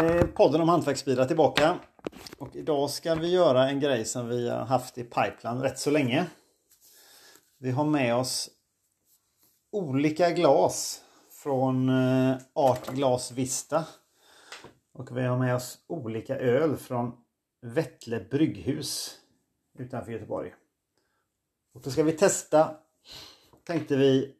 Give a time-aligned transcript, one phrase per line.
[0.00, 1.78] är podden om hantverksbilar tillbaka.
[2.38, 5.90] Och idag ska vi göra en grej som vi har haft i pipeline rätt så
[5.90, 6.26] länge.
[7.58, 8.50] Vi har med oss
[9.72, 11.00] olika glas
[11.42, 13.84] från eh, Art Glas Vista.
[14.92, 17.12] Och vi har med oss olika öl från
[17.62, 19.18] Vettle brygghus
[19.78, 20.54] utanför Göteborg.
[21.74, 22.76] Och då ska vi testa,
[23.64, 24.34] tänkte vi,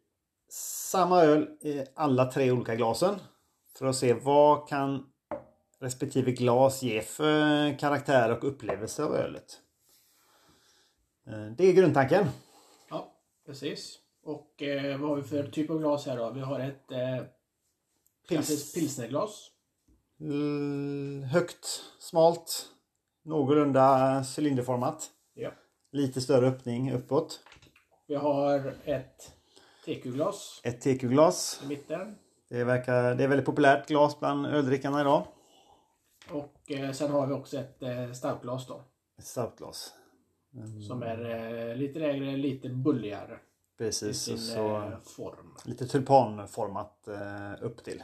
[0.90, 3.14] samma öl i alla tre olika glasen.
[3.78, 5.09] För att se vad kan
[5.80, 9.60] respektive glas ge för karaktär och upplevelse av ölet.
[11.26, 12.26] Eh, Det är grundtanken.
[12.90, 13.12] Ja,
[13.46, 13.98] precis.
[14.22, 16.30] Och eh, vad har vi för typ av glas här då?
[16.30, 17.24] Vi har ett eh,
[18.28, 19.50] klassiskt pilsnerglas.
[20.20, 22.66] L- Högt, smalt,
[23.24, 25.10] någorlunda cylinderformat.
[25.34, 25.50] Ja.
[25.92, 27.40] Lite större öppning uppåt.
[28.06, 29.32] Vi har ett
[29.84, 31.60] TQ-glas Ett TQ-glas.
[31.64, 32.16] i mitten.
[32.48, 35.26] Det, verkar, det är väldigt populärt glas bland öldrickarna idag.
[36.32, 38.82] Och eh, sen har vi också ett eh, starkglas då.
[39.18, 39.94] Ett starkglas.
[40.88, 41.30] Som är
[41.70, 44.18] eh, lite lägre, lite bulligare i Precis.
[44.22, 45.54] sin Och så eh, form.
[45.64, 48.02] lite tulpanformat eh, upp till.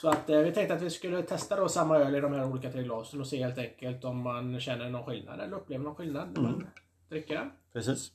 [0.00, 2.44] Så att eh, vi tänkte att vi skulle testa då samma öl i de här
[2.50, 5.94] olika tre glasen och se helt enkelt om man känner någon skillnad eller upplever någon
[5.94, 6.66] skillnad när man
[7.08, 7.50] dricker den.
[7.72, 8.12] Precis.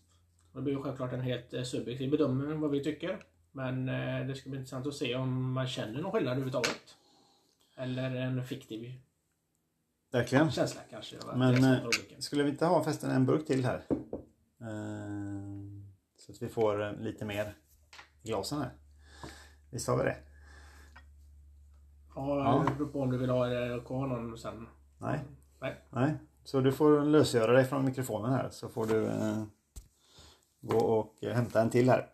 [0.52, 3.26] Och Det blir ju självklart en helt eh, subjektiv bedömning vad vi tycker.
[3.52, 6.96] Men eh, det ska bli intressant att se om man känner någon skillnad överhuvudtaget.
[7.78, 8.94] Eller en fiktiv
[10.12, 10.52] Verkligen.
[10.52, 11.16] känsla kanske.
[11.36, 11.80] Men eh,
[12.20, 13.86] skulle vi inte ha förresten en burk till här?
[14.62, 15.46] Eh,
[16.18, 17.56] så att vi får eh, lite mer
[18.24, 18.72] i glasen här.
[19.72, 20.18] Visst har vi det?
[22.16, 22.66] Ja, ja.
[22.70, 23.46] det beror på om du vill ha
[23.86, 24.68] kvar någon sen.
[24.98, 25.20] Nej.
[25.60, 25.76] Nej.
[25.90, 26.14] Nej.
[26.44, 29.44] Så du får lösgöra dig från mikrofonen här så får du eh,
[30.62, 32.10] gå och hämta en till här.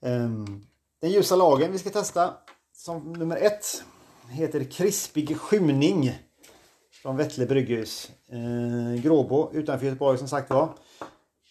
[0.00, 0.66] Ehm,
[1.00, 2.34] den ljusa lagen vi ska testa
[2.72, 3.84] som nummer ett
[4.32, 6.18] heter Krispig skymning
[7.02, 8.10] från Vettle brygghus.
[8.28, 10.74] Eh, Gråbo utanför Göteborg som sagt var.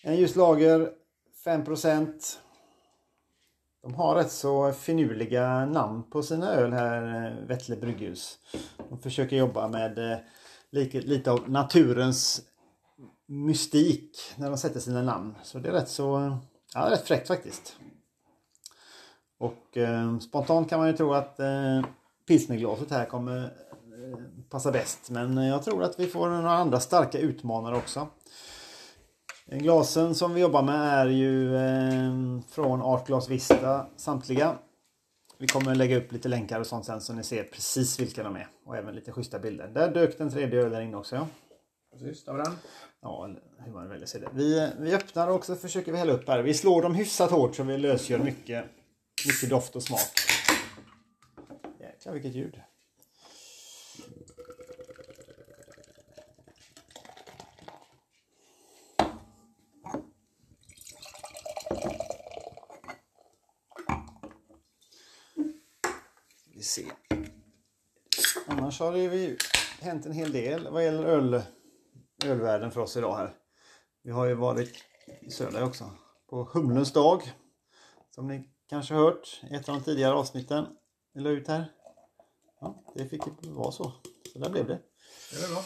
[0.01, 0.89] En ljus lager
[1.45, 2.37] 5%
[3.81, 8.37] De har rätt så finurliga namn på sina öl här, eh, Vettle brygghus.
[8.89, 10.17] De försöker jobba med eh,
[10.71, 12.41] lite, lite av naturens
[13.25, 15.35] mystik när de sätter sina namn.
[15.43, 16.37] Så det är rätt så
[16.73, 17.75] ja, rätt fräckt faktiskt.
[19.37, 21.81] Och eh, spontant kan man ju tro att eh,
[22.27, 25.09] pilsnerglaset här kommer eh, passa bäst.
[25.09, 28.07] Men jag tror att vi får några andra starka utmanare också.
[29.45, 34.55] Glasen som vi jobbar med är ju eh, från Art Glas Vista samtliga.
[35.37, 38.35] Vi kommer lägga upp lite länkar och sånt sen så ni ser precis vilka de
[38.35, 38.47] är.
[38.65, 39.67] Och även lite schyssta bilder.
[39.67, 41.27] Där dök den tredje ölen in också ja.
[41.93, 42.53] Precis, där var den.
[43.01, 43.29] Ja,
[43.59, 44.29] hur man väljer det.
[44.33, 46.41] Vi, vi öppnar och så försöker vi hälla upp här.
[46.41, 48.65] Vi slår dem hyfsat hårt så vi lösgör mycket,
[49.27, 50.30] mycket doft och smak.
[52.01, 52.61] Jäklar vilket ljud.
[66.53, 66.85] Vi se.
[68.47, 69.37] Annars har det ju
[69.79, 71.41] hänt en hel del vad gäller öl,
[72.25, 73.35] ölvärlden för oss idag här.
[74.03, 74.85] Vi har ju varit
[75.21, 75.91] i Söder också
[76.29, 77.33] på Humlens dag.
[78.09, 80.65] Som ni kanske hört i ett av de tidigare avsnitten
[81.13, 81.80] vi la ut här.
[82.61, 83.91] Ja, det fick vara så.
[84.33, 84.79] Så där blev det.
[85.31, 85.63] Det är bra.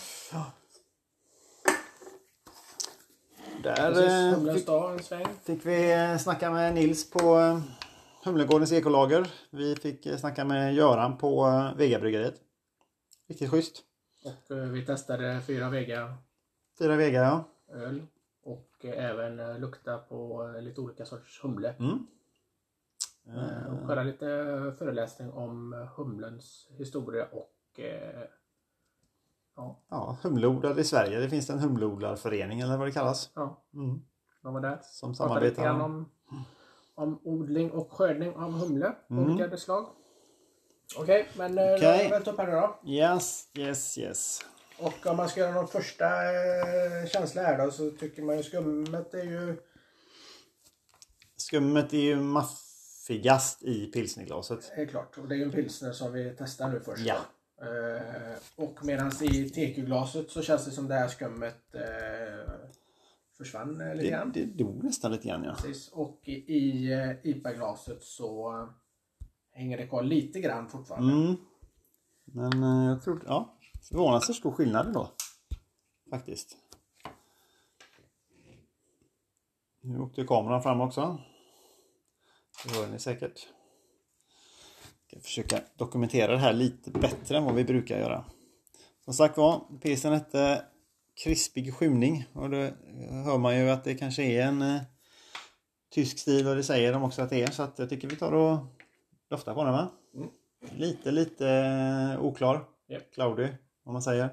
[3.63, 5.01] Där Precis, eh, fick, dag,
[5.43, 7.59] fick vi eh, snacka med Nils på eh,
[8.23, 9.31] Humlegårdens ekolager.
[9.49, 12.35] Vi fick snacka med Göran på Vegabryggeriet.
[13.27, 13.83] Riktigt schysst.
[14.23, 16.17] Och vi testade fyra Vega
[16.79, 17.49] Fyra Vega ja.
[17.75, 18.07] öl.
[18.43, 21.75] Och även lukta på lite olika sorts humle.
[21.79, 22.07] Mm.
[23.27, 24.25] Eh, Och köra lite
[24.79, 28.23] föreläsning om eh, humlens historia och eh,
[29.55, 31.19] ja, Ja, humleodlare i Sverige.
[31.19, 33.31] Det finns en humleodlarförening eller vad det kallas.
[33.35, 33.99] ja, Mm.
[34.41, 34.79] de var där.
[34.83, 35.63] Som samarbetar.
[35.63, 36.09] grann om,
[36.95, 38.95] om odling och skördning av humle.
[39.09, 39.23] Mm.
[39.31, 39.85] Olika slag.
[40.97, 41.75] Okej, men okay.
[41.77, 42.03] Okej.
[42.03, 42.79] då vält upp här nu då.
[42.91, 44.39] Yes, yes, yes.
[44.79, 48.43] Och om man ska göra någon första eh, känsla här då så tycker man ju
[48.43, 49.57] skummet är ju
[51.37, 52.15] Skummet är ju
[53.09, 54.71] maffigast i pilsnerglaset.
[54.75, 55.17] är klart.
[55.17, 57.05] Och det är ju en pilsner som vi testar nu först.
[57.05, 57.17] Ja.
[57.61, 62.53] Eh, och medan i TQ-glaset så känns det som det här skummet eh,
[63.37, 64.31] försvann eh, lite Det, grann.
[64.33, 65.55] det dog nästan lite grann ja.
[65.55, 65.89] Precis.
[65.89, 68.69] Och i, i eh, IPA-glaset så eh,
[69.51, 71.13] hänger det kvar lite grann fortfarande.
[71.13, 71.35] Mm.
[72.25, 73.57] Men eh, jag tror, ja,
[73.89, 75.11] förvånansvärt stor skillnad då.
[76.09, 76.57] Faktiskt.
[79.81, 81.19] Nu åkte kameran fram också.
[82.65, 83.47] Det hör ni säkert.
[85.07, 88.25] Ska försöka dokumentera det här lite bättre än vad vi brukar göra.
[89.05, 90.65] Som sagt var, pilsen hette
[91.23, 92.57] Krispig skymning och då
[93.25, 94.81] hör man ju att det kanske är en eh,
[95.91, 98.15] tysk stil och det säger de också att det är så att jag tycker vi
[98.15, 98.57] tar och
[99.29, 99.91] doftar på den va?
[100.15, 100.29] Mm.
[100.77, 102.65] Lite, lite eh, oklar.
[102.87, 103.13] Japp.
[103.13, 103.47] Cloudy,
[103.83, 104.29] om man säger.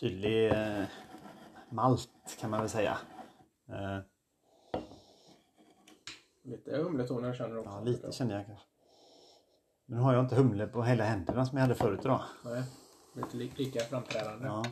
[0.00, 0.84] Tydlig eh,
[1.70, 2.10] malt
[2.40, 2.98] kan man väl säga.
[3.68, 3.98] Eh,
[6.42, 7.70] Lite humletoner känner du också?
[7.70, 8.64] ja, lite känner jag kanske.
[9.86, 12.20] Nu har jag inte humle på hela händerna som jag hade förut idag.
[12.44, 12.62] Nej,
[13.14, 14.46] lite li- lika framträdande.
[14.46, 14.64] Ja,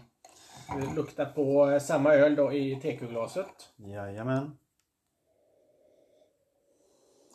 [0.81, 3.73] Det luktar på eh, samma öl då i tekuglaset.
[3.77, 4.59] jajamän.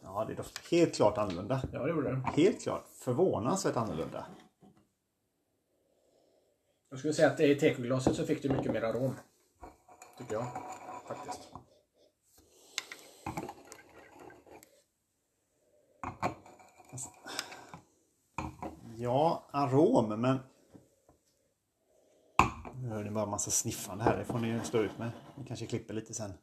[0.04, 1.62] Ja, det doftar helt klart annorlunda.
[1.74, 2.22] Ja, det gjorde det.
[2.42, 4.26] Helt klart förvånansvärt annorlunda.
[6.92, 9.16] Jag skulle säga att i tekoglaset så fick du mycket mer arom.
[10.18, 10.48] Tycker jag.
[11.08, 11.40] Faktiskt.
[18.98, 20.40] Ja, arom, men...
[22.76, 24.18] Nu hör ni bara massa sniffande här.
[24.18, 25.12] Det får ni stå ut med.
[25.36, 26.34] Ni kanske klipper lite sen.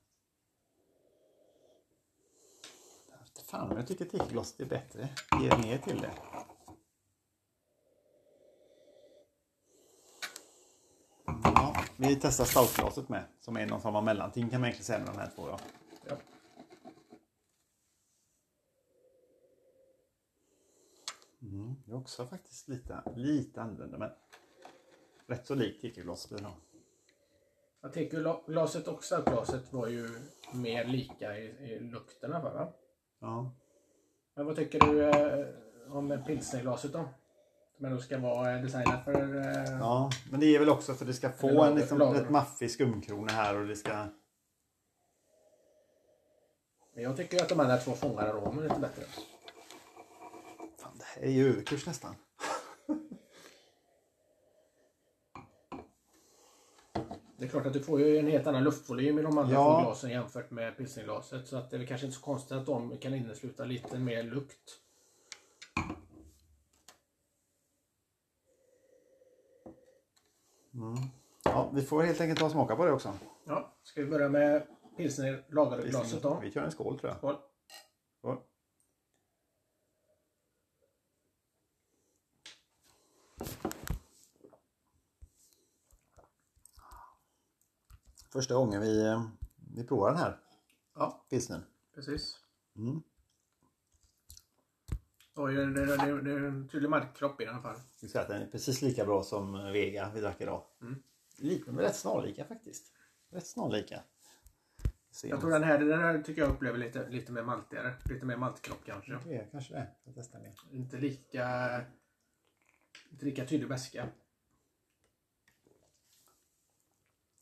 [3.11, 5.09] Jag vet inte Fan, jag tycker tekoglaset är bättre.
[5.43, 6.11] Ge mer till det.
[11.45, 13.25] Ja, vi testar stoutglaset med.
[13.41, 15.49] Som är någon form av mellanting kan man egentligen säga med de här två.
[15.49, 15.59] Ja.
[16.09, 16.17] Ja.
[21.43, 24.11] Mm, det är också faktiskt lite, lite annorlunda men
[25.27, 26.57] rätt så likt tekglaset blir det nog.
[27.81, 30.09] Ja, Tekuglaset och stoutglaset var ju
[30.53, 32.73] mer lika i, i lukterna va?
[33.19, 33.55] Ja.
[34.35, 35.47] Men vad tycker du eh,
[35.93, 37.09] om pilsnerglaset då?
[37.79, 39.37] Som ändå ska vara eh, designat för...
[39.37, 42.31] Eh, ja, men det är väl också för att det ska få en liksom, ett
[42.31, 44.07] maffig skumkrona här och det ska...
[46.95, 49.03] Men jag tycker att de andra två fångar aromen lite bättre.
[50.79, 52.15] Fan, det här är ju överkurs nästan.
[57.37, 59.65] Det är klart att du får ju en helt annan luftvolym i de andra Ja.
[59.81, 61.47] två glasen jämfört med pilsnerglaset.
[61.47, 64.23] Så att det är väl kanske inte så konstigt att de kan innesluta lite mer
[64.23, 64.81] lukt.
[71.45, 73.13] Ja, vi får helt enkelt ta och smaka på det också.
[73.45, 74.67] Ja, ska vi börja med
[74.97, 76.39] pilsner lagerglaset då?
[76.43, 77.19] Vi kör en skål tror jag.
[77.19, 77.37] Skål.
[78.19, 78.37] Skål.
[88.33, 89.17] Första gången vi,
[89.75, 90.41] vi provar den här
[90.95, 91.63] Ja, pilsnern.
[91.95, 92.37] precis.
[92.77, 93.03] Mm.
[95.47, 97.77] Det, det, det, det är en tydlig markkropp i alla fall.
[98.15, 100.63] Att den är precis lika bra som Vega vi drack idag.
[100.83, 101.03] Mm.
[101.39, 102.93] Lite, men rätt snarlika faktiskt.
[103.31, 104.01] Rätt snarlika.
[105.11, 107.95] Se Jag tror den här, den här tycker jag upplever lite, lite mer maltigare.
[108.05, 109.19] Lite mer maltkropp kanske.
[109.25, 109.87] Det är kanske det.
[110.05, 110.55] Jag testar mer.
[110.71, 111.81] Inte lika,
[113.11, 114.09] inte lika tydlig beska.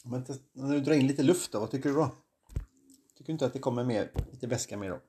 [0.05, 2.11] Men när du drar in lite luft då, vad tycker du då?
[3.15, 5.01] Tycker du inte att det kommer mer, lite väska mer då?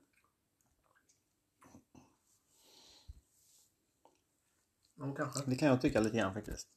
[4.99, 5.49] Ja, kanske.
[5.49, 6.67] Det kan jag tycka lite grann faktiskt.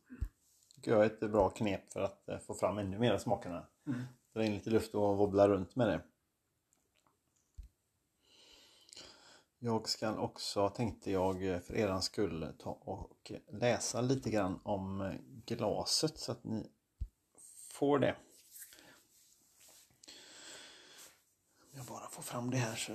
[0.82, 3.66] Jag är ett bra knep för att eh, få fram ännu mer smakerna.
[3.87, 4.02] Mm.
[4.35, 6.02] Dra in lite luft och wobbla runt med det.
[9.62, 15.00] Jag ska också, tänkte jag eh, för eran skull, ta och läsa lite grann om
[15.00, 15.12] eh,
[15.47, 16.71] glaset så att ni
[17.73, 18.16] får det.
[21.61, 22.92] Om Jag bara får fram det här så.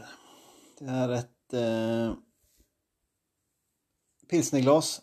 [0.79, 2.15] Det är ett eh,
[4.29, 5.01] pilsnerglas.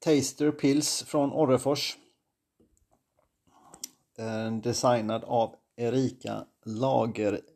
[0.00, 1.96] Taster Pils från Orrefors.
[4.18, 7.48] Eh, designad av Erika Lagerbilke.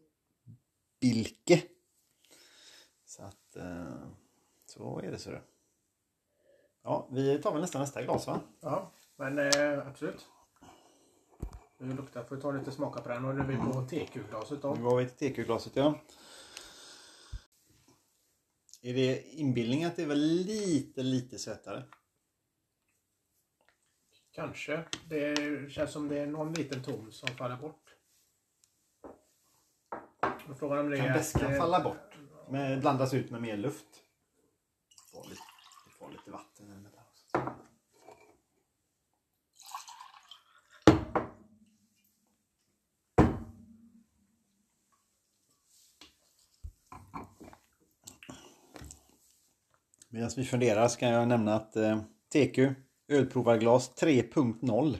[3.04, 3.94] Så att eh,
[4.66, 5.30] så är det så.
[6.82, 8.40] Ja, vi tar väl nästan nästa glas va?
[8.60, 10.26] Ja, men eh, absolut.
[11.78, 14.74] Nu luktar, får ta lite smaka på den och nu är vi på TQ-glaset då.
[14.74, 16.00] Nu går vi till TQ-glaset ja.
[18.82, 21.84] Är det inbildning att det var lite, lite sötare?
[24.34, 24.84] Kanske.
[25.08, 27.96] Det känns som det är någon liten ton som faller bort.
[30.48, 31.14] Och Frågan om det Kan är...
[31.14, 32.14] väskan eh, falla bort?
[32.48, 33.86] Med, blandas ut med mer luft?
[35.12, 35.42] Får lite,
[35.98, 37.54] får lite vatten i det också.
[50.08, 52.58] Medan vi funderar så kan jag nämna att eh, TQ
[53.08, 54.96] ölprovarglas 3.0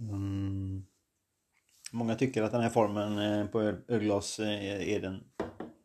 [0.00, 0.84] Mm.
[1.92, 5.24] Många tycker att den här formen eh, på öl- ölglas eh, är den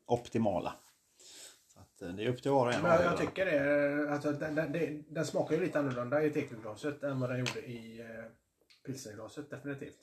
[0.06, 0.74] optimala.
[2.00, 2.86] Så eh, det är upp till var och en.
[2.86, 4.12] Jag, jag tycker det.
[4.12, 8.06] Alltså, den, den, den, smakar ju lite annorlunda i tekoglaset än vad den gjorde i
[8.86, 9.50] pilsnerglaset.
[9.50, 9.98] Definitivt.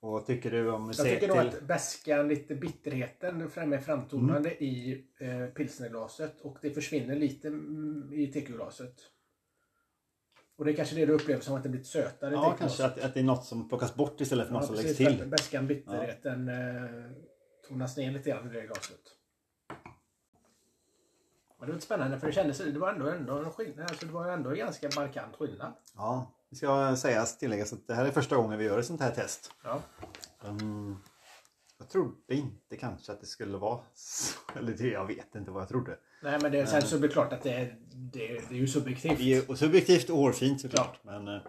[0.00, 1.48] Och vad tycker du om Jag tycker nog till...
[1.48, 4.64] att bäskan, lite bitterheten är framtonande Mm.
[4.64, 8.94] i eh, pilsnerglaset och det försvinner lite mm, i tekoglaset.
[10.60, 12.84] Och det är kanske det du upplever som att det blir lite sötare Ja, kanske
[12.84, 14.98] att, att det är något som plockas bort istället för något Ja, som precis.
[15.00, 15.22] läggs till.
[15.22, 17.10] att Bäskan, bitterheten eh,
[17.68, 19.00] tonas ner lite grann i det glaset.
[21.58, 23.90] Men det var spännande för det kändes, det var ändå, ändå en skillnad.
[23.90, 25.72] Alltså det var ändå en ganska markant skillnad.
[25.96, 29.00] Ja, det ska sägas tilläggas att det här är första gången vi gör ett sånt
[29.00, 29.52] här test.
[29.64, 29.80] Ja.
[30.44, 30.96] Mm,
[31.80, 34.38] jag trodde inte kanske att det skulle vara så.
[34.58, 35.98] Eller det, jag vet inte vad jag trodde.
[36.22, 38.66] Nej men det, sen så blir det klart att det, är- det, det är ju
[38.66, 39.18] subjektivt.
[39.18, 40.98] Det är ju subjektivt och hårfint såklart.
[41.04, 41.40] Men eh,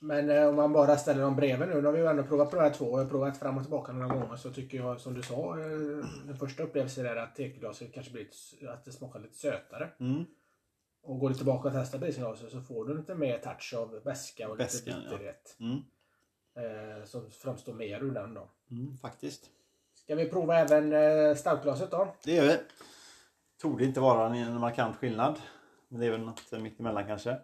[0.00, 1.74] Men eh, om man bara ställer dem bredvid nu.
[1.80, 2.98] Nu har vi ju ändå provat på de här två.
[2.98, 4.36] Jag har provat fram och tillbaka några gånger.
[4.36, 5.58] Så tycker jag som du sa.
[5.58, 8.26] Eh, den första upplevelsen är att tekoglaset kanske blir
[8.68, 9.90] att det smakar lite sötare.
[10.00, 10.24] mm,
[11.02, 14.48] Och går du tillbaka och testar pilsnerglaset så får du lite mer touch av beska
[14.48, 15.10] och lite Beskan, ja.
[15.10, 15.56] bitterhet.
[15.60, 15.78] mm,
[16.56, 18.50] Eh, som framstår mer ur den då.
[18.70, 19.50] mm, faktiskt.
[20.10, 22.14] Ska vi prova även eh, starkglaset då?
[22.24, 22.58] Det gör vi.
[23.60, 25.40] Torde inte vara en markant skillnad.
[25.88, 27.40] Men det är väl något mittemellan kanske.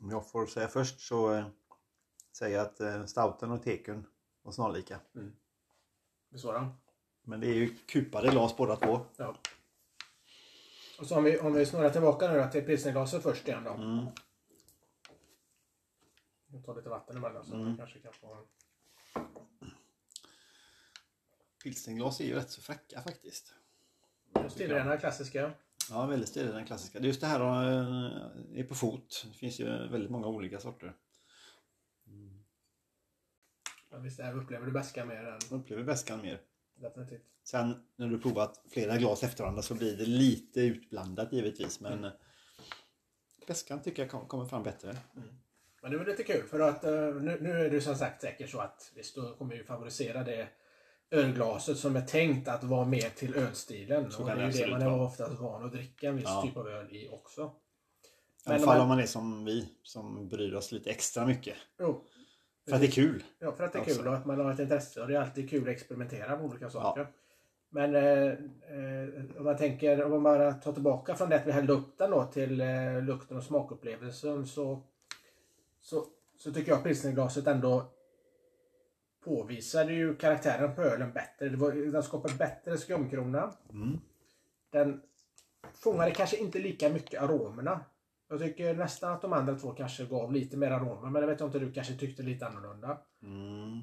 [0.00, 1.46] Om jag får säga först så eh,
[2.38, 4.06] säger jag att eh, stouten och tekun
[4.42, 5.00] var snarlika.
[6.30, 6.68] Visst var den?
[7.22, 9.00] Men det är ju kupade glas båda två.
[9.16, 9.34] Ja.
[10.98, 13.70] Och så om vi, om vi snurrar tillbaka nu då till pilsnerglaset först igen då.
[13.70, 14.06] Mm.
[16.46, 17.66] Jag tar lite vatten emellan så Mm.
[17.66, 18.46] man kanske kan få...
[21.62, 23.54] Pilsnerglas är ju rätt så fräcka faktiskt.
[24.50, 25.52] Stilrena klassiska.
[25.90, 26.98] Ja, väldigt den klassiska.
[26.98, 29.26] Det är Just det här eh, är på fot.
[29.32, 30.94] Det finns ju väldigt många olika sorter.
[33.90, 36.40] Ja, visst är upplever du beska mer än upplever bäskan mer.
[36.74, 37.22] definitivt.
[37.44, 41.80] Sen när du provat flera glas efter varandra så blir det lite utblandat givetvis.
[41.80, 42.10] Men mm.
[43.46, 44.96] bäskan tycker jag kom- kommer fram bättre.
[45.82, 48.50] Men det var lite kul för att eh, nu, nu är det som sagt säkert
[48.50, 50.48] så att vi står, kommer ju favorisera det
[51.12, 54.10] ölglaset som är tänkt att vara mer till ölstilen.
[54.10, 56.42] Så och det är ju det man är oftast van att dricka en viss Ja.
[56.42, 57.42] typ av öl i också.
[57.42, 57.44] I
[58.44, 61.54] alla Men fall man- om man är som vi som bryr oss lite extra mycket.
[61.78, 62.04] Jo,
[62.68, 63.22] För att det är kul.
[63.38, 63.94] Ja, för att det är Också.
[63.96, 66.44] kul och att man har ett intresse och det är alltid kul att experimentera med
[66.44, 67.06] olika saker.
[67.70, 71.52] Men eh, eh, om man tänker, om man bara tar tillbaka från det att vi
[71.52, 74.82] hällde upp den då till eh, lukten och smakupplevelsen så,
[75.80, 76.06] så,
[76.38, 77.84] så tycker jag att pilsnerglaset ändå
[79.24, 81.48] påvisade ju karaktären på ölen bättre.
[81.48, 83.52] Det var, den skapade bättre skumkrona.
[83.72, 84.00] Mm.
[84.70, 85.02] Den
[85.74, 87.84] fångade kanske inte lika mycket aromerna.
[88.28, 91.40] Jag tycker nästan att de andra två kanske gav lite mer aromer men jag vet
[91.40, 92.98] inte, du kanske tyckte lite annorlunda.
[93.22, 93.80] Mm.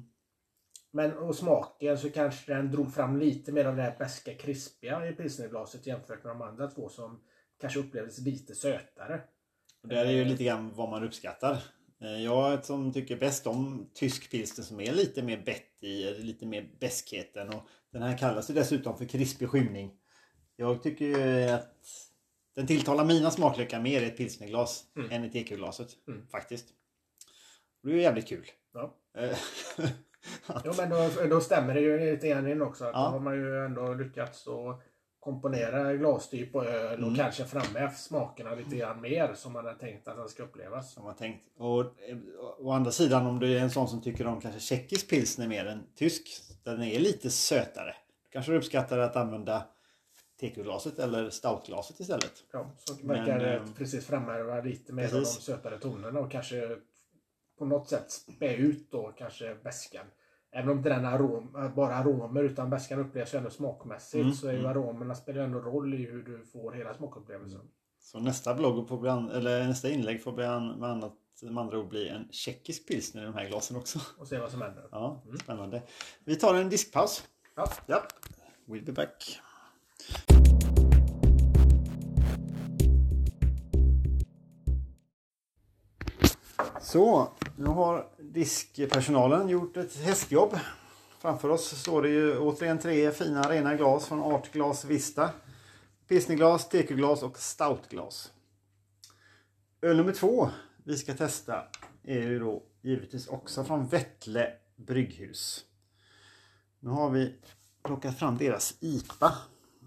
[0.90, 5.08] Men och smaken så kanske den drog fram lite mer av det här beska krispiga
[5.08, 7.20] i pilsnerglaset jämfört med de andra två som
[7.60, 9.20] kanske upplevdes lite sötare.
[9.82, 11.62] Och det är ju lite grann vad man uppskattar.
[12.02, 16.46] Eh, Jag som tycker bäst om tysk pilsner som är lite mer bett i, lite
[16.46, 17.48] mer beskheten.
[17.48, 19.92] Och den här kallas ju dessutom för krispig skymning.
[20.56, 21.76] Jag tycker att
[22.56, 25.10] den tilltalar mina smaklökar mer i ett pilsnerglas Mm.
[25.10, 25.88] än i tekoglaset.
[26.08, 26.26] Mm.
[26.28, 26.66] Faktiskt.
[27.82, 28.46] Det är ju jävligt kul.
[28.74, 28.96] Ja.
[29.18, 29.38] Eh,
[30.64, 32.84] Jo men då, då stämmer det ju lite grann in också.
[32.84, 32.98] Att Ja.
[33.00, 34.82] Då har man ju ändå lyckats att
[35.20, 37.14] komponera glastyp och öl och Mm.
[37.18, 40.92] kanske framme smakerna lite grann mer som man har tänkt att den ska upplevas.
[40.92, 41.46] som man tänkt.
[41.56, 42.16] Och eh,
[42.58, 45.66] å andra sidan om du är en sån som tycker om kanske tjeckisk pilsner mer
[45.66, 46.28] än tysk.
[46.64, 47.94] Den är lite sötare.
[48.32, 49.62] Kanske du uppskattar att använda
[50.40, 52.32] tekoglaset eller stoutglaset istället.
[52.52, 52.70] Ja,
[53.02, 55.42] Men, verkar det ehm, precis framhäva lite mer av de precis.
[55.42, 56.76] sötare tonerna och kanske
[57.58, 60.06] på något sätt spä ut då kanske beskan.
[60.52, 64.46] Även om inte den arom, bara aromer utan beskan upplevs ju ändå smakmässigt Mm, så
[64.48, 64.70] är ju mm.
[64.70, 67.60] aromerna spelar ändå roll i hur du får hela smakupplevelsen.
[68.00, 71.58] Så nästa blogg får bli an, eller nästa inlägg får bli an, med, annat, med
[71.58, 73.98] andra ord bli en tjeckisk pilsner i de här glasen också.
[74.18, 74.88] Och se vad som händer.
[74.90, 75.38] Ja, Mm.
[75.38, 75.82] spännande.
[76.24, 77.24] Vi tar en diskpaus.
[77.56, 77.72] Ja.
[77.86, 78.02] Ja.
[78.66, 79.40] We'll be back.
[86.82, 90.58] Så, nu har diskpersonalen gjort ett hästjobb.
[91.18, 95.30] Framför oss står det ju återigen tre fina rena glas från Artglas Vista.
[96.08, 98.32] Pilsnerglas, tekoglas och stoutglas.
[99.82, 100.50] Öl nummer två
[100.84, 101.62] vi ska testa
[102.02, 105.64] är ju då givetvis också från Vettle brygghus.
[106.80, 107.34] Nu har vi
[107.82, 109.32] plockat fram deras IPA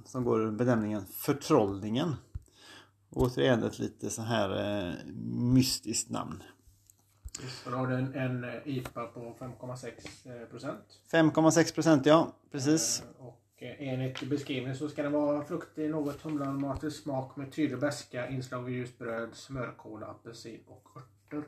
[0.06, 2.16] som går under benämningen Förtrollningen.
[3.10, 4.94] Återigen ett lite så här eh,
[5.34, 6.44] mystiskt namn.
[7.66, 11.00] Och då har du en, en eh, IPA på 5,6 eh, procent.
[11.12, 13.04] 5,6 procent ja, precis.
[13.20, 18.30] Eh, Och enligt beskrivningen så ska den vara fruktig, något humlearomatisk smak med tydlig beska,
[18.30, 21.44] inslag av ljust bröd, smörkola, apelsin och örter.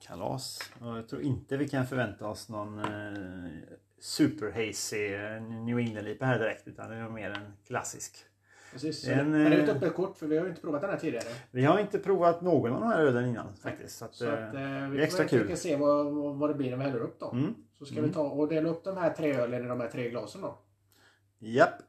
[0.00, 0.58] Kalas.
[0.80, 3.50] Jag tror inte vi kan förvänta oss någon eh,
[3.98, 5.08] super hazy
[5.64, 6.68] New England-IPA här direkt.
[6.68, 8.16] Utan det är mer en klassisk.
[8.76, 9.04] Precis.
[9.04, 10.90] Så En, det är eh, ett öppet kort för vi har ju inte provat den
[10.90, 11.24] här tidigare.
[11.50, 13.98] Vi har inte provat någon av de här ölen innan faktiskt.
[13.98, 15.38] Så att, Så att, eh, eh, vi är extra kul.
[15.38, 16.06] försöka se vad,
[16.38, 17.38] vad det blir när vi häller upp dem.
[17.38, 17.54] Mm.
[17.78, 20.10] Så ska vi ta och dela upp de här tre ölen i de här tre
[20.10, 20.58] glasen då.
[21.38, 21.82] Japp,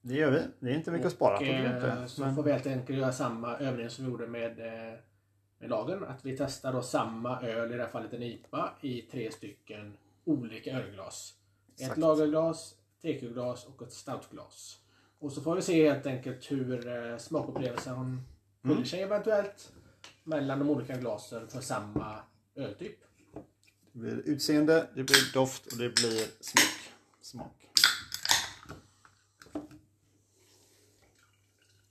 [0.00, 0.40] det gör vi.
[0.58, 1.42] Det är inte mycket att spara på.
[1.42, 2.08] Och, är eh, inte.
[2.08, 4.98] så Men, får vi helt enkelt göra samma övning som vi gjorde med, eh,
[5.58, 6.04] med lagen.
[6.04, 9.96] Att vi testar då samma öl, i det här fallet en IPA, i tre stycken
[10.24, 11.34] olika ölglas.
[11.74, 11.92] Exakt.
[11.92, 14.78] Ett lagerglas, tekuglas och ett stoutglas.
[15.18, 18.22] Och så får vi se helt enkelt hur eh, smakupplevelsen
[18.64, 18.76] Mm.
[18.76, 19.72] skiljer sig eventuellt
[20.24, 22.20] mellan de olika glasen för samma
[22.54, 22.98] öltyp.
[23.92, 26.92] det blir utseende, det blir doft och det blir smak.
[27.20, 27.70] smak.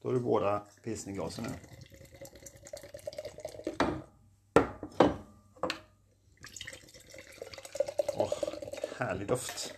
[0.01, 1.49] Då har du båda pilsnerglasen nu.
[8.15, 8.33] Åh,
[8.97, 9.73] härlig doft.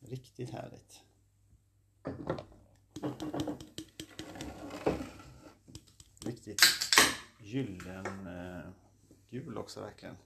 [0.00, 1.00] Riktigt härligt.
[6.24, 6.60] Riktigt
[7.38, 8.70] gyllen eh,
[9.30, 10.16] gul också verkligen.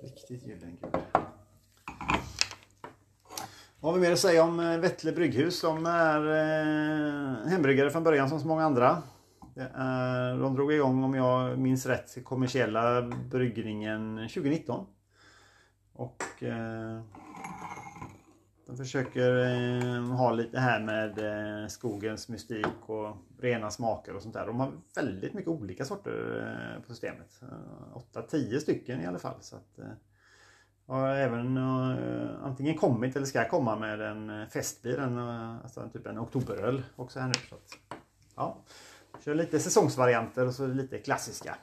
[0.00, 1.00] Riktigt gyllen gul.
[3.80, 5.60] Vad har vi mer att säga om eh, Vettle Brygghus?
[5.60, 9.02] De är eh, hembryggare från början som så många andra.
[9.74, 14.86] Är, de drog igång, om jag minns rätt, kommersiella bryggningen 2019.
[15.92, 17.00] Och eh,
[18.68, 24.34] de försöker eh, ha lite här med eh, skogens mystik och rena smaker och sånt
[24.34, 24.46] där.
[24.46, 26.46] De har väldigt mycket olika sorter
[26.76, 27.42] eh, på systemet.
[27.42, 29.36] Eh, 8-10 stycken i alla fall.
[29.40, 29.84] Så att, eh,
[30.86, 35.80] har även eh, antingen kommit eller ska komma med en eh, festbil, en, eh, alltså
[35.80, 37.34] en typ en oktoberöl också här nu.
[37.48, 37.98] Så att,
[38.36, 38.64] ja.
[39.24, 41.56] Kör lite säsongsvarianter och så lite klassiska.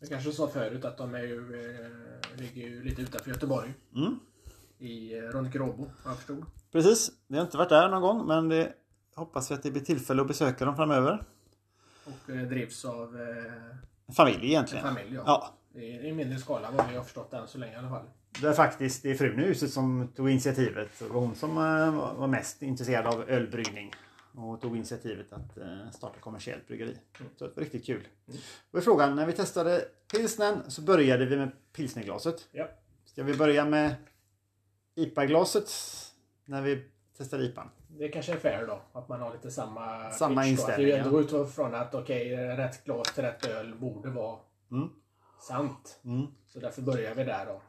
[0.00, 3.74] Jag kanske sa förut att de är ju, eh, ligger ju lite utanför Göteborg.
[3.94, 4.18] Mm.
[4.78, 6.44] I eh, Ronkerobo, vad jag förstod.
[6.72, 8.72] Precis, vi har inte varit där någon gång men det
[9.14, 11.24] hoppas vi att det blir tillfälle att besöka dem framöver.
[12.04, 13.52] Och eh, drivs av eh,
[14.06, 14.84] En familj en egentligen.
[14.84, 15.14] familj.
[15.14, 15.22] Ja.
[15.74, 18.04] Ja, I, I mindre skala vad vi har förstått än så länge i alla fall.
[18.40, 20.88] det är faktiskt det är frun i huset som tog initiativet.
[20.98, 23.92] Det var hon som eh, var mest intresserad av ölbryggning.
[24.36, 26.98] Och tog initiativet att eh, starta kommersiellt bryggeri.
[27.38, 28.08] Så det var riktigt kul.
[28.70, 32.48] Och i frågan, när vi testade pilsnen så började vi med pilsnerglaset.
[32.52, 32.68] Ja.
[33.04, 33.94] Ska vi börja med
[34.94, 35.70] IPA-glaset
[36.44, 36.84] när vi
[37.18, 37.70] testade IPAn?
[37.88, 41.10] Det kanske är fair då, att man har lite samma Samma pitch inställning, Att vi
[41.12, 41.20] ja.
[41.20, 44.38] utgår från att okej, rätt glas till rätt öl borde vara
[44.70, 44.88] Mm.
[45.48, 46.00] sant.
[46.04, 46.26] Mm.
[46.46, 47.60] Så därför börjar vi där då.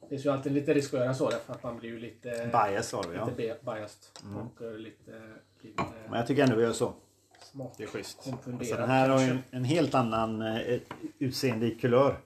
[0.00, 2.30] Det finns ju alltid lite risk att göra så därför att man blir ju lite,
[2.52, 4.02] Bias har vi lite biased.
[4.36, 5.12] Och eh, lite,
[5.60, 6.92] lite Men jag tycker ändå vi gör så.
[7.42, 7.74] smak.
[7.76, 8.24] Det är schysst.
[8.24, 10.80] Konfunderad Alltså den här har ju en, en helt annan eh,
[11.18, 12.18] utseende i kulör.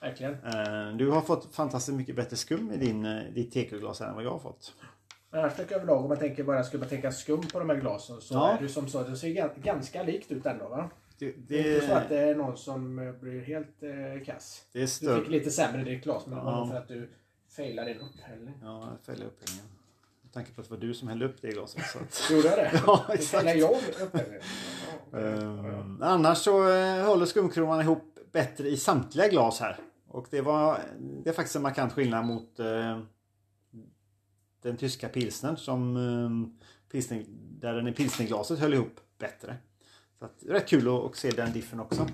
[0.00, 0.32] Verkligen.
[0.32, 4.24] Eh, du har fått fantastiskt mycket bättre skum i din, eh, ditt tekoglas än vad
[4.24, 4.72] jag har fått.
[5.30, 7.68] Men annars tycker jag överlag om man tänker bara skulle man tänka skum på de
[7.70, 8.50] här glasen så Ja.
[8.50, 9.02] är det som så.
[9.02, 10.90] Det ser gan- ganska likt ut ändå va?
[11.18, 14.24] Det, Det är inte så att det, det är någon som eh, blir helt eh,
[14.26, 14.62] kass.
[14.72, 16.68] det är Du fick lite sämre ditt glas men det Ja.
[16.70, 17.10] för att du
[17.56, 18.54] failade din upphällning.
[18.62, 19.70] Ja, jag fäller upphällningen.
[20.22, 21.82] Med tanke på att det var du som hällde upp det glaset.
[21.86, 22.82] Så att, Gjorde jag det?
[22.86, 23.24] Ja, exakt.
[23.30, 23.70] failade jag
[24.02, 24.42] upphällningen?
[25.12, 26.52] Ja, Eh, annars så
[27.06, 29.76] håller skumkronan ihop bättre i samtliga glas här.
[30.08, 30.80] Och det var
[31.24, 32.98] det är faktiskt en markant skillnad mot eh,
[34.62, 37.24] den tyska pilsnern som eh, pilsner,
[37.60, 39.56] där den i pilsnerglaset höll ihop bättre.
[40.18, 42.06] Så att, rätt kul att, att se den diffen också.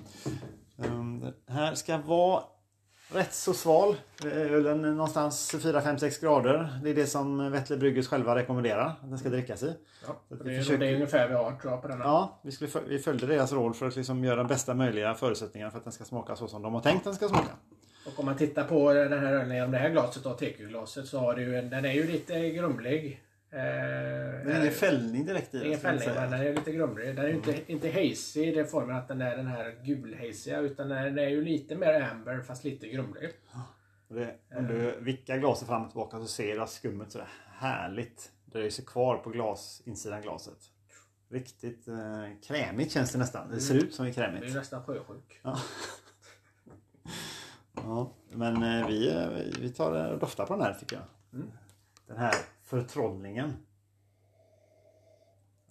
[0.76, 2.42] Um, här ska vara
[3.12, 3.96] rätt så sval.
[4.24, 6.80] Eh, Ölen är någonstans 4-5-6 grader.
[6.84, 9.74] Det är det som Vettle Brygghus själva rekommenderar att den ska drickas i.
[10.06, 12.04] Ja, det, vi är, försöker- det är ungefär vi har tror jag på den här.
[12.04, 15.78] Ja, vi, skulle, vi följde deras råd för att liksom göra bästa möjliga förutsättningar för
[15.78, 17.52] att den ska smaka så som de har tänkt att den ska smaka.
[18.06, 21.18] Och om man tittar på den här ölen genom det här glaset, då, TQ-glaset, så
[21.18, 23.20] har det ju en, den är ju lite grumlig.
[23.50, 27.06] Eh, Det är ingen fällning direkt i Ingen jag fällning, men den är lite grumlig.
[27.16, 30.58] Den är ju inte, inte hazy i den formen att den är den här gulhaziga,
[30.60, 33.30] utan den är ju lite mer amber fast lite grumlig.
[34.08, 37.20] Det, om du vickar glaset fram och tillbaka så ser du skummet så
[37.58, 40.58] härligt dröjer sig kvar på glas, insidan glaset.
[41.30, 41.94] Riktigt eh,
[42.46, 43.50] krämigt känns det nästan.
[43.50, 44.54] Det ser ut som är Det är krämigt.
[44.54, 45.40] nästan sjösjuk.
[45.42, 45.58] Ja.
[47.84, 49.28] Ja, men eh, vi, eh,
[49.60, 51.04] vi tar och doftar på den här tycker jag.
[51.40, 51.50] Mm.
[52.06, 53.52] Den här förtrollningen.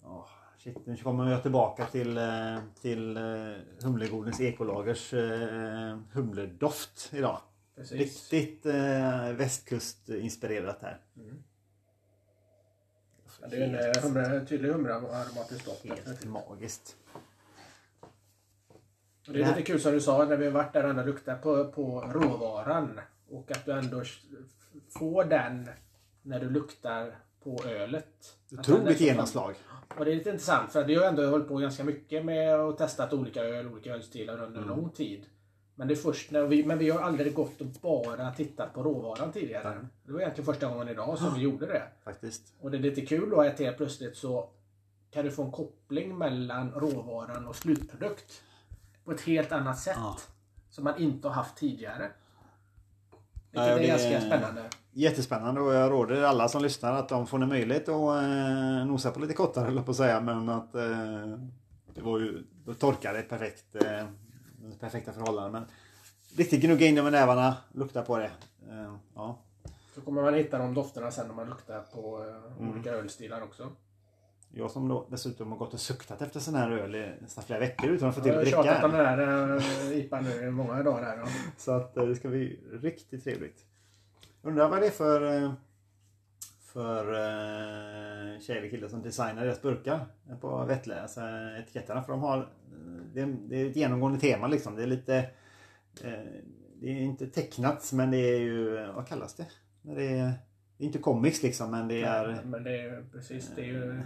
[0.02, 0.26] Åh,
[0.58, 3.22] Shit, nu kommer jag tillbaka till, eh, till eh,
[3.82, 7.40] Humlegodens Ekolagers eh, humledoft idag.
[7.76, 7.98] Precis.
[7.98, 11.00] Riktigt eh, västkustinspirerat här.
[13.40, 15.84] Ja, det är en eh, humra, tydlig humlearomatisk doft.
[15.84, 16.96] Helt magiskt.
[19.26, 21.42] Och Det är lite kul som du sa när vi varit där och ändå luktat
[21.42, 23.00] på, på råvaran.
[23.30, 24.02] Och att du ändå
[24.98, 25.68] får den
[26.22, 28.36] när du luktar på ölet.
[28.52, 29.54] Att Otroligt genomslag.
[29.98, 32.78] Och det är lite intressant för vi har ändå hållit på ganska mycket med och
[32.78, 34.68] testat olika öl, olika ölstilar under Mm.
[34.76, 35.26] lång tid.
[35.74, 38.82] Men det är först när vi, men vi har aldrig gått och bara tittat på
[38.82, 39.86] råvaran tidigare.
[40.04, 41.82] Det var egentligen första gången idag som vi gjorde det.
[42.04, 42.54] Faktiskt.
[42.60, 44.48] Och det är lite kul då att helt plötsligt så
[45.10, 48.42] kan du få en koppling mellan råvaran och slutprodukt.
[49.04, 49.96] På ett helt annat sätt.
[50.00, 50.16] Ja.
[50.70, 52.10] Som man inte har haft tidigare.
[53.50, 54.62] Vilket Ja, är det- ganska spännande.
[54.96, 59.10] Jättespännande och jag råder alla som lyssnar att de får en möjlighet att eh, nosa
[59.10, 60.20] på lite kottar jag på att säga.
[60.20, 61.38] Men att eh,
[61.94, 63.74] det var ju, då torkade det perfekt.
[63.74, 64.06] Eh,
[64.80, 65.52] perfekta förhållanden.
[65.52, 65.64] Men
[66.36, 68.30] riktigt gnugga in dem med nävarna, lukta på det.
[68.70, 69.38] Eh, ja.
[69.94, 72.72] Så kommer man hitta de dofterna sen när man luktar på eh, Mm.
[72.74, 73.70] olika ölstilar också.
[74.56, 77.60] Jag som då dessutom har gått och suktat efter sån här öl i nästan flera
[77.60, 78.74] veckor utan att få till Jag att har dricka.
[78.74, 81.02] tjatat om den här uh, IPAn nu i många dagar.
[81.02, 81.26] Här, då.
[81.56, 83.64] Så att eh, det ska bli riktigt trevligt.
[84.42, 85.52] Undrar vad det är för, eh,
[86.60, 87.04] för
[88.40, 90.06] tjej eller kille som designar deras burkar
[90.40, 91.02] på Vettle.
[91.02, 91.20] Alltså
[91.60, 92.02] etiketterna.
[92.02, 92.48] För de har,
[93.14, 94.76] det är, det är ett genomgående tema liksom.
[94.76, 95.16] Det är lite,
[96.04, 96.12] eh,
[96.80, 99.46] det är inte tecknat men det är ju, vad kallas det?
[99.82, 100.32] Det är,
[100.76, 104.02] det är inte comics liksom men det är Men det är precis, det är ju...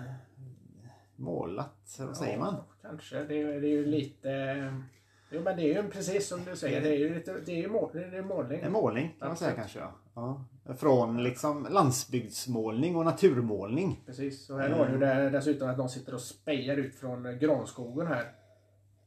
[1.19, 1.97] målat.
[1.99, 2.57] Vad säger man?
[2.83, 3.25] Kanske.
[3.25, 4.83] Det är, det är ju lite...
[5.31, 6.81] Jo men det är ju precis som du säger.
[6.81, 8.61] Det är ju lite, det är ju mål, det är målning.
[8.61, 9.79] En målning kan man säga kanske.
[9.79, 9.93] Ja.
[10.15, 10.75] Ja.
[10.75, 14.03] Från liksom landsbygdsmålning och naturmålning.
[14.07, 14.51] Precis.
[14.51, 18.33] Och här har du det, dessutom att någon sitter och spejar ut från granskogen här.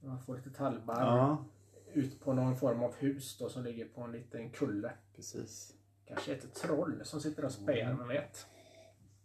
[0.04, 1.46] Man får lite tallbarr Ja,
[1.94, 4.92] ut på någon form av hus då som ligger på en liten kulle.
[5.16, 5.74] precis.
[6.08, 8.46] Kanske ett troll som sitter och spejar, man vet.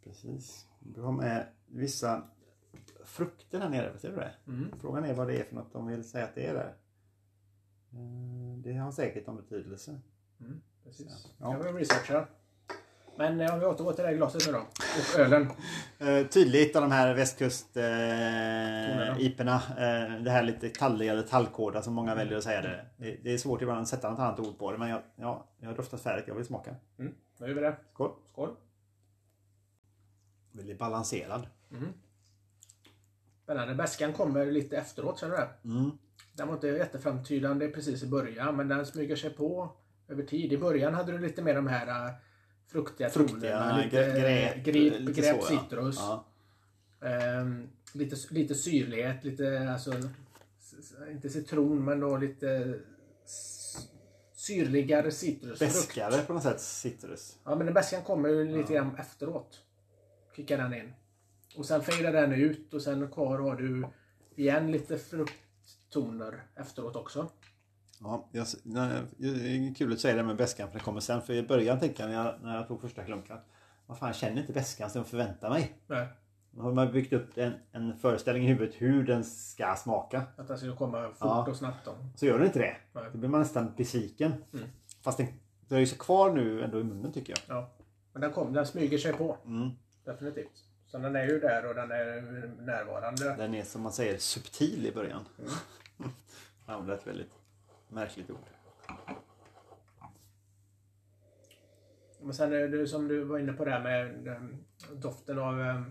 [0.04, 0.66] Precis.
[0.80, 2.22] Du har med vissa
[3.06, 4.32] frukter här nere, ser du det?
[4.46, 4.72] Mm.
[4.80, 6.74] Frågan är vad det är för något de vill säga att det är där.
[7.92, 10.00] Eh, Det har säkert en betydelse.
[10.40, 11.26] Mm, precis.
[11.38, 11.50] Ja.
[11.62, 12.26] kan vi researcha.
[13.18, 14.58] Men eh, om vi återgår till det här glaset nu då.
[14.58, 15.48] Och ölen.
[15.98, 19.54] Eh, tydligt av de här västkust eh, iperna.
[19.54, 22.86] Eh, det här lite talliga eller tallkåda som många väljer att säga det.
[22.96, 23.16] det.
[23.22, 25.68] Det är svårt ibland att sätta något annat ord på det men jag, ja, jag
[25.68, 26.24] har doftat färdigt.
[26.28, 26.74] Jag vill smaka.
[26.98, 27.14] Mm.
[27.38, 27.76] Då gör vi det.
[27.92, 28.10] Skål!
[28.32, 28.56] Skål.
[30.52, 31.46] Väldigt balanserad.
[31.70, 31.88] Mm.
[33.46, 33.74] Spännande.
[33.74, 35.74] Bäskan kommer lite efteråt, känner du det?
[35.74, 35.90] Mm.
[36.32, 39.72] Den var inte jätteframtydande precis i början, men den smyger sig på
[40.08, 40.52] över tid.
[40.52, 42.14] I början hade du lite mer de här äh,
[42.68, 43.76] fruktiga, Fruktiga, tonerna.
[43.76, 45.60] Lite grep, grip, lite grep så, ja.
[45.60, 45.96] citrus.
[45.98, 46.26] Ja.
[47.08, 49.92] Ehm, lite, lite syrlighet, lite alltså,
[51.10, 52.78] inte citron men då lite
[54.34, 55.74] syrligare citrusfrukt.
[55.74, 57.38] Beskare på något sätt citrus.
[57.44, 59.60] Ja men den bäskan kommer ju lite grann efteråt.
[60.36, 60.92] Kickar den in.
[61.56, 63.86] Och sen fejdar den ut och sen kvar har du
[64.36, 67.28] igen lite frukttoner efteråt också.
[68.00, 68.46] Ja, jag,
[69.18, 71.22] det är kul att säga det med bäskan för det kommer sen.
[71.22, 73.36] För i början tänkte jag när jag, när jag tog första klunken.
[73.86, 75.78] Vad fan, jag känner inte bäskan som jag förväntar mig.
[75.86, 76.08] Nej,
[76.50, 80.22] Då har man byggt upp en, en föreställning i huvudet hur den ska smaka.
[80.36, 81.46] att den ska komma fort Ja.
[81.50, 81.84] och snabbt.
[81.84, 81.94] Då.
[82.16, 82.76] Så gör den inte det.
[82.92, 83.04] Nej.
[83.12, 84.32] Då blir man nästan besviken.
[84.52, 84.66] Mm.
[85.02, 85.26] Fast den
[85.68, 87.56] dröjer sig kvar nu ändå i munnen tycker jag.
[87.56, 87.70] Ja.
[88.12, 89.36] Men den, kom, den smyger sig på.
[89.44, 89.70] Mm.
[90.04, 90.64] Definitivt.
[90.86, 92.20] Så den är ju där och den är
[92.60, 93.36] närvarande.
[93.36, 95.24] Den är som man säger subtil i början.
[95.38, 95.50] Mm.
[96.66, 97.32] Jag använder ett väldigt
[97.88, 98.48] märkligt ord.
[102.20, 104.42] Men sen är det som du var inne på där med eh,
[104.92, 105.82] doften av eh,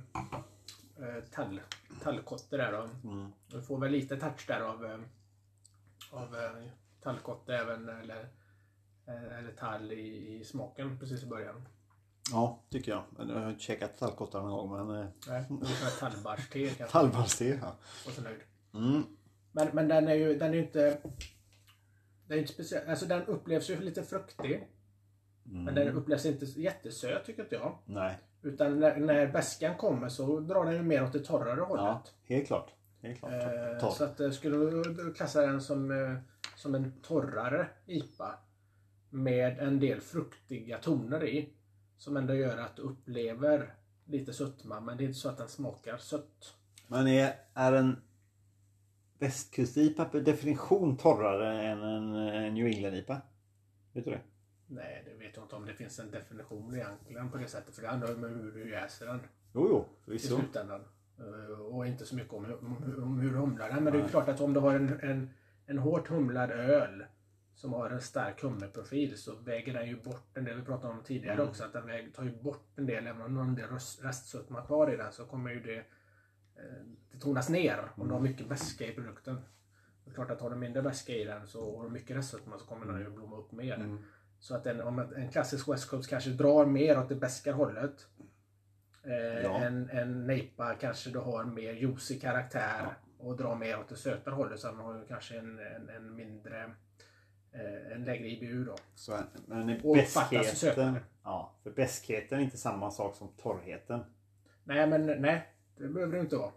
[1.00, 1.62] eh, tall,
[2.02, 3.10] tallkotte där då.
[3.10, 3.32] Mm.
[3.48, 5.06] Du får väl lite touch där av,
[6.12, 6.36] av
[7.02, 8.28] tallkotte även eller,
[9.08, 11.68] eller tall i, i smaken precis i början.
[12.32, 13.04] Ja, tycker jag.
[13.18, 15.02] Jag har inte käkat tallkottar någon gång men...
[15.02, 15.46] eh, Nej,
[16.00, 16.86] tallbarrste kanske.
[16.86, 17.76] Tallbarrste, ja.
[18.06, 18.40] Och så nöjd.
[18.74, 19.04] Mm.
[19.52, 20.98] Men, men den är ju den är inte...
[22.28, 22.90] Den är inte speciell.
[22.90, 24.68] Alltså den upplevs ju lite fruktig.
[25.44, 27.78] Men den upplevs inte jättesöt tycker inte jag.
[27.86, 31.84] Nej, Utan när, när bäskan kommer så drar den ju mer åt det torrare hållet.
[31.86, 32.72] ja, helt klart.
[33.02, 33.34] Helt klart.
[33.34, 36.16] Eh, så att eh, skulle du klassa den som, eh,
[36.56, 38.40] som en torrare IPA
[39.10, 41.50] med en del fruktiga toner i
[41.98, 43.74] som ändå gör att du upplever
[44.06, 46.56] lite sötma men det är inte så att den smakar sött.
[46.88, 48.02] Men är, är en
[49.20, 53.22] västkust-IPA per definition torrare än en, en New England-IPA?
[53.94, 54.22] Vet du det?
[54.68, 57.82] Nej, det vet jag inte om det finns en definition egentligen på det sättet för
[57.82, 59.20] det handlar ju om hur du jäser den
[59.54, 60.38] Jo, jo, i förvisso.
[60.38, 60.82] slutändan.
[61.20, 63.84] Eh, Och inte så mycket om, om, om hur du humlar den.
[63.84, 65.30] Men det är klart att om du har en, en,
[65.66, 67.06] en hårt humlad öl
[67.56, 70.58] som har en stark humleprofil så väger den ju bort en del.
[70.58, 73.08] Vi pratade om tidigare också att den väger, tar ju bort en del.
[73.08, 75.78] Även om någon del rest- restsötma kvar i den så kommer ju det,
[76.56, 79.42] eh, det tonas ner om du har mycket väska i produkten.
[80.06, 82.66] Det är klart att har du mindre väska i den så, och mycket restsötma så
[82.66, 83.98] kommer den ju blomma upp mer.
[84.40, 88.08] Så att en, om en, klassisk West Coast kanske drar mer åt det beska hållet.
[89.04, 89.64] Eh, Ja.
[89.64, 94.36] En, en nejpa kanske du har mer juicy karaktär och drar mer åt det sötare
[94.36, 94.60] hållet.
[94.60, 96.72] Så den har ju kanske en, en, en mindre,
[97.96, 98.76] en lägre IBU då.
[98.96, 104.00] Så, men Och beskheten, ja, för beskheten är inte samma sak som torrheten.
[104.64, 106.52] Nej, men nej, det behöver det inte vara.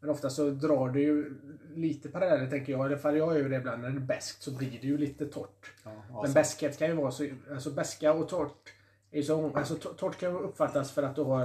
[0.00, 1.34] Men ofta så drar det ju
[1.74, 2.80] lite paralleller tänker jag.
[2.80, 3.82] I alla fall jag gör det ibland.
[3.82, 5.72] När det är beskt så blir det ju lite torrt.
[5.84, 8.72] Ja, Men beskhet kan ju vara så, alltså beska och torrt.
[9.10, 11.40] Är så, alltså to- torrt kan ju uppfattas för att du har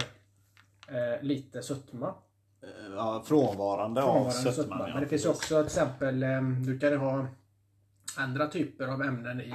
[0.88, 2.14] eh, lite sötma.
[2.96, 4.54] ja, frånvarande, av Frånvarande sötman.
[4.56, 4.88] sötma.
[4.88, 7.26] ja, Men det finns ju också till exempel, eh, du kan ju ha
[8.18, 9.54] andra typer av ämnen i,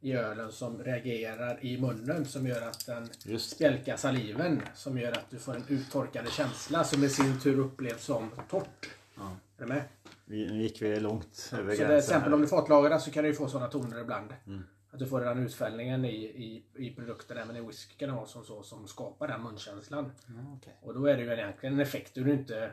[0.00, 4.62] i ölen som reagerar i munnen som gör att den Just spjälkar saliven.
[4.74, 8.90] Som gör att du får en uttorkande känsla som i sin tur upplevs som torrt.
[9.16, 9.36] Ja.
[9.58, 9.82] Är du med?
[10.30, 11.98] vi, nu gick vi långt över det, till gränsen.
[11.98, 14.34] exempel om du fatlagrar så kan du få sådana toner ibland.
[14.46, 14.62] Mm.
[14.90, 18.26] Att du får den utfällningen i, i, i produkten, även i whisky kan det vara
[18.26, 20.12] som så, som skapar den munkänslan.
[20.26, 20.76] Ja, okej.
[20.82, 22.70] Och då är det ju egentligen en effekt du inte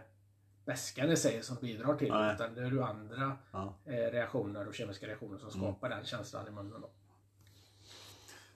[0.68, 2.36] väskan i sig som bidrar till Nej.
[2.36, 3.74] utan det är ju andra Ja.
[3.86, 6.82] eh, reaktioner och kemiska reaktioner som skapar den känslan i munnen.
[6.82, 6.90] Då.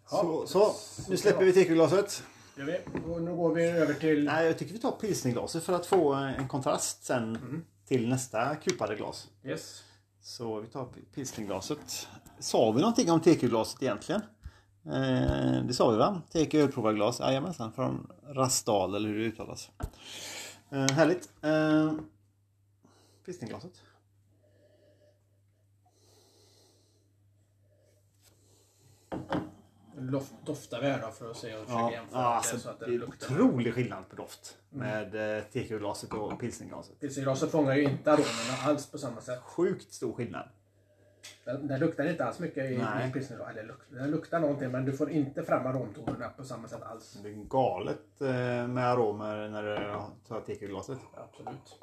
[0.05, 0.73] Så, så,
[1.09, 2.23] nu släpper vi tekoglaset.
[2.57, 2.79] Gör vi.
[3.13, 4.23] Och nu går vi över till...
[4.23, 7.65] Nej, jag tycker vi tar pilsnerglaset för att få en kontrast sen Mm.
[7.87, 9.27] till nästa kupade glas.
[9.43, 9.83] Yes.
[10.21, 12.07] Så vi tar pilsnerglaset.
[12.39, 14.21] Sa vi någonting om tekoglaset egentligen?
[14.85, 16.21] Eh, det sa vi va?
[16.33, 19.69] TK ölprovarglas, jajamensan, från Rastal eller hur det uttalas.
[20.71, 21.29] Eh, härligt.
[21.41, 21.93] Eh,
[23.25, 23.81] pilsnerglaset.
[29.95, 32.59] Loft, doftar vi här då för att se och försöka Ja, jämföra ja, det alltså,
[32.59, 36.99] så att det det är otrolig skillnad på doft med eh, tekoglaset och pilsnerglaset.
[36.99, 39.39] Pilsnerglaset fångar ju inte aromerna alls på samma sätt.
[39.39, 40.49] Sjukt stor skillnad.
[41.45, 43.09] Den, den luktar inte alls mycket i, Nej.
[43.09, 43.49] i pilsnerglas.
[43.49, 47.19] Eller luk, den luktar någonting men du får inte fram aromtonerna på samma sätt alls.
[47.23, 50.99] Det är galet eh, med aromer när du tar tekoglaset.
[51.13, 51.79] Absolut.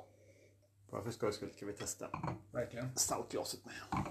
[0.90, 2.06] Bara för skojs skull ska vi testa
[2.52, 2.96] Verkligen.
[2.96, 4.04] stoutglaset med.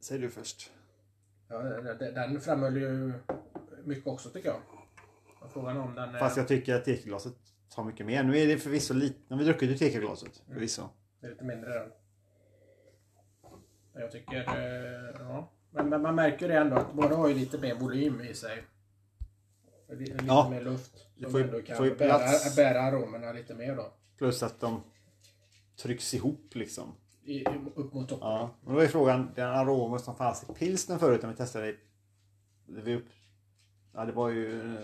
[0.00, 0.72] Säg du först.
[1.48, 1.58] Ja,
[1.94, 3.12] den, framhöll ju
[3.84, 4.60] mycket också tycker jag.
[5.52, 6.18] Frågan om den...
[6.18, 7.34] Fast jag tycker att tekoglaset
[7.76, 8.24] tar mycket mer.
[8.24, 9.18] Nu är det förvisso lite...
[9.28, 10.42] Nu har vi druckit ur tekoglaset.
[10.48, 10.82] Förvisso.
[11.20, 11.88] Det är lite mindre.
[13.92, 14.36] Men Jag tycker...
[14.36, 15.52] eh, Ja.
[15.70, 18.62] Men, men man märker det ändå att båda har ju lite mer volym i sig.
[19.88, 20.48] Lite Ja.
[20.50, 21.06] mer luft.
[21.22, 23.92] Som får ändå kan får bära, bära aromerna lite mer då.
[24.18, 24.82] Plus att de
[25.76, 26.94] trycks ihop liksom.
[27.24, 28.28] I, upp mot toppen.
[28.28, 28.50] Ja.
[28.64, 31.76] Och då är frågan, den aromer som fanns i pilsnen förut när vi testade det.
[32.66, 33.06] Vi upp,
[33.94, 34.76] ja, det var ju...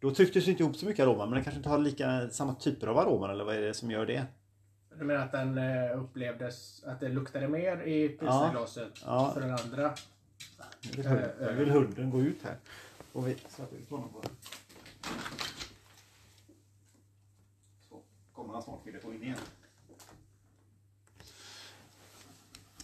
[0.00, 1.24] Då trycktes det inte ihop så mycket aromer.
[1.26, 3.90] Men den kanske inte har lika, samma typer av aromer eller vad är det som
[3.90, 4.26] gör det?
[4.98, 9.30] Du menar att den eh, upplevdes, att det luktade mer i pilsnerglaset Ja.
[9.34, 9.94] för den andra?
[10.96, 12.56] Nu vill, hunden gå ut här.
[13.12, 14.22] Och vi sätter ut honom på
[17.88, 18.00] Så
[18.34, 19.36] kommer han snart vilja få in igen.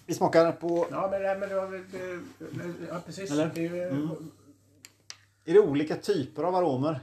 [0.06, 0.86] Vi smakar på...
[0.90, 1.84] Ja, men, men väl...
[1.90, 3.30] det- Ja, precis.
[3.30, 3.50] Eller?
[3.54, 4.30] Det är ju, Mm.
[5.44, 7.00] Är det olika typer av aromer?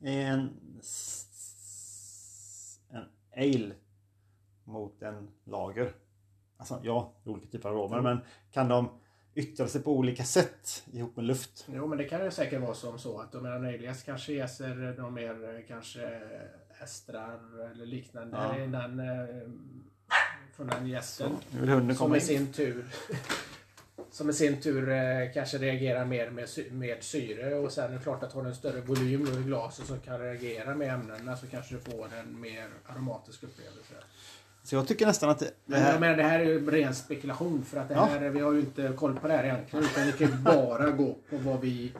[0.00, 0.50] En,
[2.90, 3.04] en
[3.36, 3.74] ale
[4.64, 5.92] mot en lager?
[6.56, 8.00] Alltså ja, det är olika typer av aromer.
[8.00, 8.18] Men
[8.50, 8.88] kan de
[9.34, 11.66] yttra sig på olika sätt ihop med luft?
[11.72, 15.14] Jo, men det kan ju säkert vara som så att de Alias kanske jäser de
[15.14, 16.20] mer eh, kanske
[16.82, 18.66] estrar eller liknande Ja.
[18.66, 19.48] den, eh,
[20.52, 21.32] från den gästen.
[21.96, 22.20] Som i in.
[22.20, 22.84] sin tur
[24.10, 28.02] som i sin tur eh, kanske reagerar mer med, med syre och sen är det
[28.02, 31.46] klart att har du en större volym i glaset som kan reagera med ämnena så
[31.46, 33.94] kanske du får en mer aromatisk upplevelse.
[34.64, 35.98] Så jag tycker nästan att det, det Men jag här...
[36.00, 38.04] menar, det här är ju ren spekulation för att det Ja.
[38.04, 40.90] här, vi har ju inte koll på det här egentligen utan vi kan ju bara
[40.90, 41.92] gå på vad vi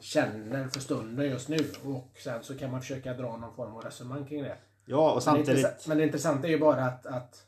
[0.00, 3.82] känner för stunden just nu och sen så kan man försöka dra någon form av
[3.82, 4.56] resonemang kring det.
[4.84, 5.86] Ja, och samtidigt...
[5.86, 7.42] men det intressanta är ju bara att, att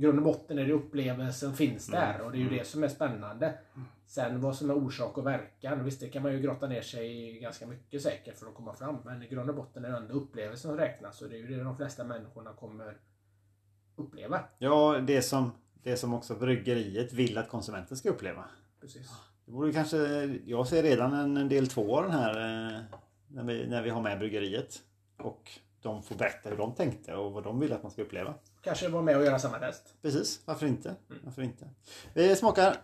[0.00, 2.00] grund och botten är det upplevelsen finns Mm.
[2.00, 3.58] där och det är ju det som är spännande.
[4.06, 7.28] Sen vad som är orsak och verkan, visst det kan man ju grotta ner sig
[7.36, 8.96] i ganska mycket säkert för att komma fram.
[9.04, 11.46] Men i grund och botten är det ändå upplevelsen som räknas och det är ju
[11.46, 12.96] det de flesta människorna kommer
[13.96, 14.40] uppleva.
[14.58, 15.50] Ja, det som,
[15.82, 18.44] det som också bryggeriet vill att konsumenten ska uppleva.
[18.80, 19.10] Precis.
[19.44, 19.98] Det borde kanske...
[20.46, 22.80] Jag ser redan en, en del två av den här eh,
[23.28, 24.80] när vi, när vi har med bryggeriet.
[25.18, 25.50] Och
[25.82, 28.34] de får berätta hur de tänkte och vad de vill att man ska uppleva.
[28.62, 29.94] Kanske vara med och göra samma test.
[30.02, 30.96] Precis, varför inte?
[31.24, 31.70] Varför inte?
[32.14, 32.76] Vi smakar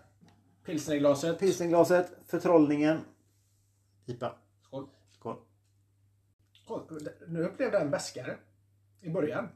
[0.64, 1.38] Pilsnerglaset.
[1.38, 3.00] pilsningglaset, förtrollningen.
[4.06, 4.34] IPA.
[4.62, 4.86] Skål.
[5.12, 5.36] Skål.
[6.52, 7.08] Skål.
[7.28, 8.36] Nu upplevde jag en bäskare.
[9.00, 9.48] I början.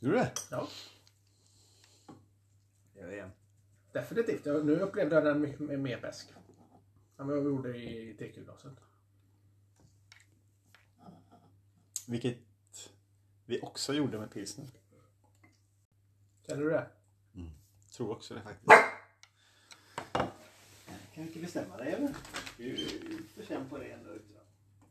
[0.00, 0.32] Gjorde du det?
[0.50, 0.68] Ja,
[2.94, 3.30] det igen.
[3.92, 4.46] definitivt.
[4.46, 6.28] Jag- Nu upplevde jag den mycket mer- bäsk.
[7.18, 8.72] Än vad jag gjorde i TQ-glaset.
[12.06, 12.38] Vilket
[13.46, 14.66] vi också gjorde med pilsner.
[16.46, 16.86] Känner du det?
[17.96, 18.72] Tror också det faktiskt.
[20.12, 20.28] Kan
[21.14, 22.14] du inte bestämma dig eller?
[22.56, 24.10] Du känna på det ändå.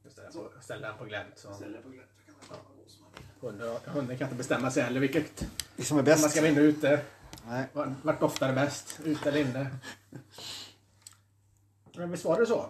[0.04, 1.34] Får ställa den på glänt.
[1.36, 1.54] Så.
[1.54, 2.10] Ställ dig på glänt.
[2.20, 3.26] så kan man ta vad som man vill.
[3.40, 5.46] Hunden, hunden kan inte bestämma sig heller vilket.
[5.76, 6.32] Det som är Om man bäst.
[6.32, 7.02] ska vinna ute.
[7.48, 7.68] Nej.
[7.74, 9.00] Vart vart doftar det bäst?
[9.04, 9.76] Ute eller inne?
[11.96, 12.70] Men visst var det så?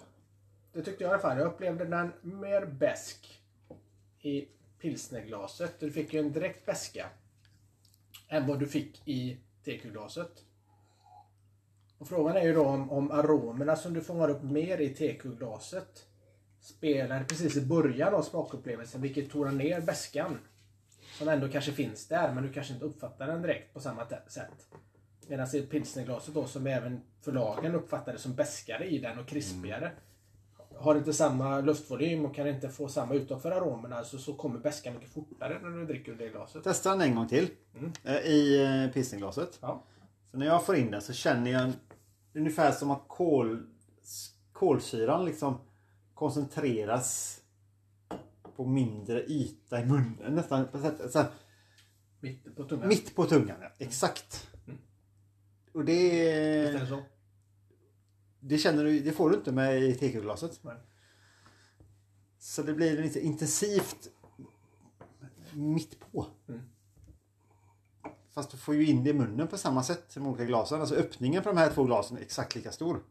[0.73, 1.37] Det tyckte jag i alla fall.
[1.37, 3.41] Jag upplevde den mer bäsk
[4.25, 4.47] i
[4.79, 5.79] pilsnerglaset.
[5.79, 7.09] Du fick ju en direkt väska
[8.27, 10.43] än vad du fick i TQ-glaset.
[11.97, 16.05] Och frågan är ju då om, om aromerna som du fångar upp mer i TQ-glaset
[16.61, 20.37] spelar precis i början av smakupplevelsen, vilket tonar ner väskan.
[21.17, 24.67] Som ändå kanske finns där, men du kanske inte uppfattar den direkt på samma sätt.
[25.27, 29.91] Medan i pilsnerglaset då, som även förlagen uppfattade som bäskare i den och krispigare.
[30.77, 34.59] Har inte samma luftvolym och kan inte få samma utlopp för aromerna så, så kommer
[34.59, 36.63] bäskan mycket fortare när du dricker ur det glaset.
[36.63, 37.49] Testa den en gång till.
[37.77, 37.91] Mm.
[38.03, 39.57] Eh, I eh, pilsnerglaset.
[39.61, 39.83] Ja.
[40.31, 41.73] Så när jag får in den så känner jag en,
[42.33, 43.67] ungefär som att kol,
[44.53, 45.57] kolsyran liksom
[46.13, 47.39] koncentreras
[48.55, 50.35] på mindre yta i munnen.
[50.35, 51.27] Nästan på sätt, så här,
[52.19, 52.87] Mitt på tungan.
[52.87, 53.57] mitt på tungan.
[53.61, 53.69] Ja.
[53.79, 54.47] Exakt.
[54.67, 54.79] Mm.
[55.73, 55.93] Och det,
[56.63, 57.03] Visst är det så?
[58.47, 60.13] Det, känner du, det får du inte med i.
[60.61, 60.75] Nej.
[62.39, 64.09] Så det blir lite intensivt
[65.53, 66.27] mitt på.
[66.47, 66.61] Mm.
[68.33, 70.79] Fast du får ju in det i munnen på samma sätt som de olika glasen.
[70.81, 73.03] Alltså öppningen på de här två glasen är exakt lika stor.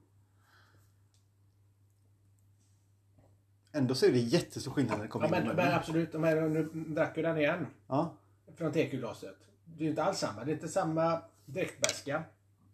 [3.73, 5.67] Ändå så är det jättestor skillnad när det kommer Ja, in i men, munnen.
[5.67, 7.67] men absolut, här, nu drack ju den igen.
[7.87, 8.15] Ja.
[8.57, 9.37] Från TQ-glaset.
[9.65, 10.45] Det är ju inte alls samma.
[10.45, 12.23] Det är inte samma direktbäska.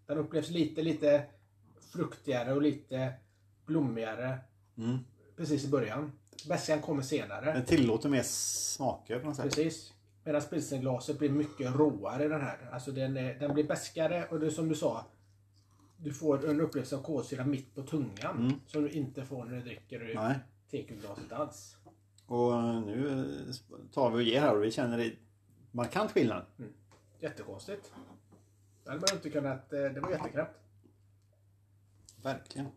[0.06, 1.26] Den upplevs lite, lite
[1.92, 3.12] fruktigare och lite
[3.66, 4.38] blommigare
[4.78, 4.98] Mm.
[5.36, 6.12] precis i början.
[6.48, 7.52] Bäskan kommer senare.
[7.52, 9.44] Den tillåter mer smaker på något sätt.
[9.44, 9.92] Precis.
[10.24, 12.68] Medan pilsnerglaset blir mycket råare den här.
[12.72, 15.06] Alltså den, är, den blir bäskare och det är som du sa.
[15.96, 18.36] Du får en upplevelse av kolsyra mitt på tungan.
[18.38, 18.52] Mm.
[18.66, 20.38] Som du inte får när du dricker ur Nej.
[20.70, 21.76] TQ-glaset alls.
[22.26, 22.52] Och
[22.86, 23.24] nu
[23.92, 25.12] tar vi och ger här och vi känner det
[25.72, 26.42] markant skillnad.
[27.20, 27.92] Jättekonstigt.
[28.84, 29.72] Det hade man inte kunnat...
[29.72, 30.56] eh, Det var jätteknäppt.
[32.22, 32.68] Verkligen.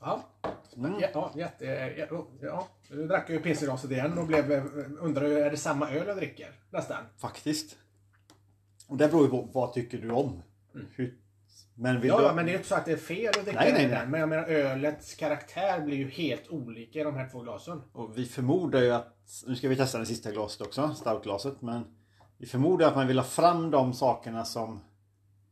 [0.00, 0.22] Ja.
[0.76, 1.00] Mm.
[1.00, 1.64] Ja, jätte,
[2.10, 2.68] ja, ja.
[2.90, 4.52] Nu drack jag ju pilsnerglaset igen och blev,
[5.00, 6.52] undrar ju, är det samma öl jag dricker?
[6.70, 7.04] Nästan.
[7.18, 7.76] Faktiskt.
[8.88, 10.42] Och det beror ju på vad tycker du om.
[10.72, 11.18] Hur,
[11.74, 12.22] men vill Mm.
[12.22, 12.34] Ja, du...
[12.34, 14.06] men det är ju inte så att det är fel att dricka Nej, nej, nej.
[14.06, 17.82] Men jag menar ölets karaktär blir ju helt olika i de här två glasen.
[17.92, 19.16] Och vi förmodar ju att,
[19.46, 21.62] nu ska vi testa det sista glaset också, stoutglaset.
[21.62, 21.84] Men
[22.38, 24.80] vi förmodar att man vill ha fram de sakerna som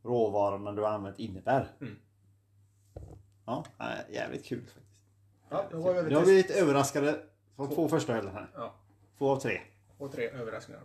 [0.03, 1.67] råvarorna du har använt innebär.
[1.81, 1.95] Mm.
[3.45, 3.65] Ja,
[4.09, 5.01] jävligt kul faktiskt.
[5.49, 7.19] Ja, då var över Nu har vi blivit överraskade
[7.55, 8.49] på två första ölen här.
[8.55, 8.75] ja,
[9.17, 9.61] Två av tre.
[9.97, 10.81] och tre överraskningar.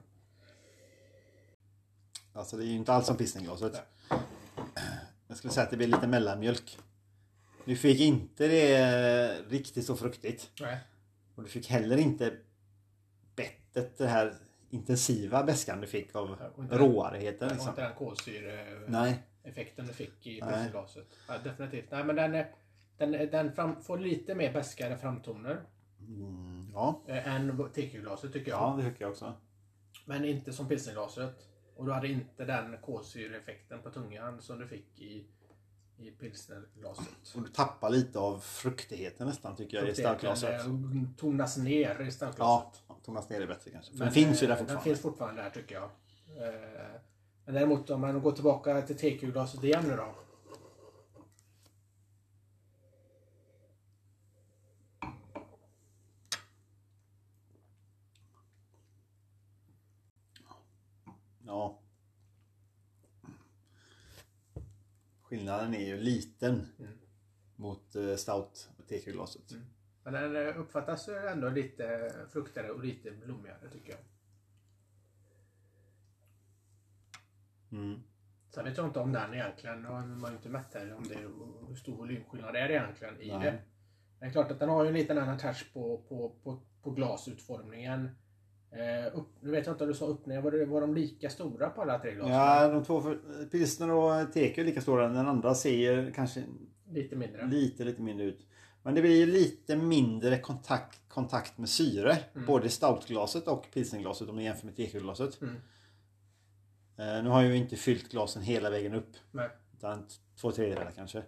[2.33, 3.83] Alltså det är ju inte alls som pilsnerglaset.
[5.29, 6.79] Jag skulle säga att det blir lite mellanmjölk.
[7.64, 10.50] Du fick inte det riktigt så fruktigt.
[10.61, 10.79] Nej.
[11.35, 12.37] Och du fick heller inte
[13.37, 14.35] bettet, det här
[14.70, 17.12] intensiva bäskan du fick av Ja, och inte- var
[17.50, 17.68] Liksom.
[17.68, 21.07] inte den kolsyreeffekten du fick i pilsnerglaset.
[21.29, 21.90] Ja, definitivt.
[21.90, 22.44] Nej, men den,
[22.98, 25.61] den, den fram, får lite mer bäskare framtoner
[26.00, 27.02] Mm, ja.
[27.09, 28.61] eh, än TQ-glaset tycker jag.
[28.61, 29.35] ja, det tycker jag också.
[30.05, 31.48] Men inte som pilsnerglaset.
[31.76, 35.27] Och du hade inte den kolsyreeffekten på tungan som du fick i,
[35.99, 37.35] i pilsnerglaset.
[37.35, 40.65] Och du tappar lite av fruktigheten nästan tycker jag i starkglaset.
[40.65, 42.83] Den tonas ner i Ja, starkglaset.
[43.05, 43.90] tonas ner det bättre kanske.
[43.92, 44.75] För Men, den finns ju eh, där fortfarande.
[44.75, 45.85] Den finns fortfarande där tycker jag.
[45.85, 47.01] Eh,
[47.44, 50.15] Men däremot om man går tillbaka till TQ-glaset igen nu då.
[61.47, 61.79] Ja.
[65.37, 66.93] Skillnaden är ju liten Mm.
[67.57, 69.51] mot eh, stout och TQ-glaset.
[69.53, 69.65] Mm.
[70.05, 73.99] Men den eh, uppfattas ändå lite fruktigare och lite blommigare tycker jag.
[77.79, 78.01] Mm.
[78.51, 81.15] Sen vet jag inte om den egentligen, nu har man inte mätt här, om det
[81.15, 81.29] är
[81.69, 83.41] hur stor volymskillnad det är egentligen i Nej.
[83.41, 83.59] det.
[84.19, 86.91] Det är klart att den har ju en liten annan touch på, på, på, på
[86.91, 88.11] glasutformningen.
[88.71, 91.31] Eh, upp, nu vet jag inte om du sa öppningar, var, det, var de lika
[91.31, 92.35] stora på alla tre glasen?
[92.35, 93.14] Ja, de två
[93.50, 95.08] pilsner och teke är lika stora.
[95.08, 96.44] Den andra ser kanske
[96.90, 97.46] Lite mindre.
[97.46, 98.46] lite, lite mindre ut.
[98.83, 102.19] Men det blir lite mindre kontakt, kontakt med syre.
[102.35, 102.46] Mm.
[102.46, 105.40] Både stoutglaset och pilsnerglaset om ni jämför med tekeglaset.
[105.42, 105.54] Mm.
[106.98, 109.17] Eh, nu har jag ju inte fyllt glasen hela vägen upp.
[109.31, 109.48] Nej.
[109.77, 110.06] Utan
[110.40, 111.19] två tredjedelar kanske.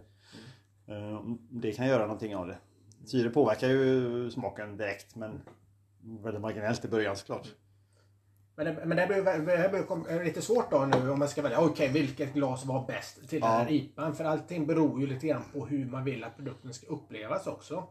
[0.87, 2.59] Eh, det kan göra någonting av det.
[3.05, 5.41] Syre påverkar ju smaken direkt men
[6.23, 7.49] väldigt marginellt i början såklart.
[8.57, 9.69] Men det, men det, blir, det
[10.07, 11.61] blir lite svårt då nu om man ska välja.
[11.61, 13.71] Okej, vilket glas var bäst till den här Ja.
[13.71, 14.15] IPan?
[14.15, 17.89] För allting beror ju lite grann på hur man vill att produkten ska upplevas också.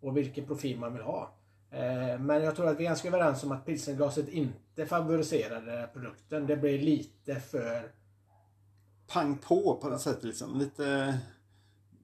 [0.00, 1.30] Och vilken profil man vill ha.
[1.70, 6.46] Eh, men jag tror att vi är ganska överens om att pilsnerglaset inte favoriserade produkten.
[6.46, 7.92] Det blir lite för...
[9.06, 10.58] Pang på på något sätt liksom.
[10.58, 11.18] Lite...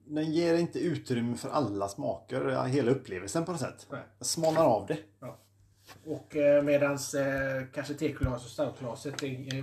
[0.05, 3.87] Den ger inte utrymme för alla smaker, ja, hela upplevelsen på något sätt.
[3.89, 4.97] Den smalnar av det.
[5.19, 5.37] Ja.
[6.05, 9.13] Och eh, medans eh, kanske tekoglas och stoutglaset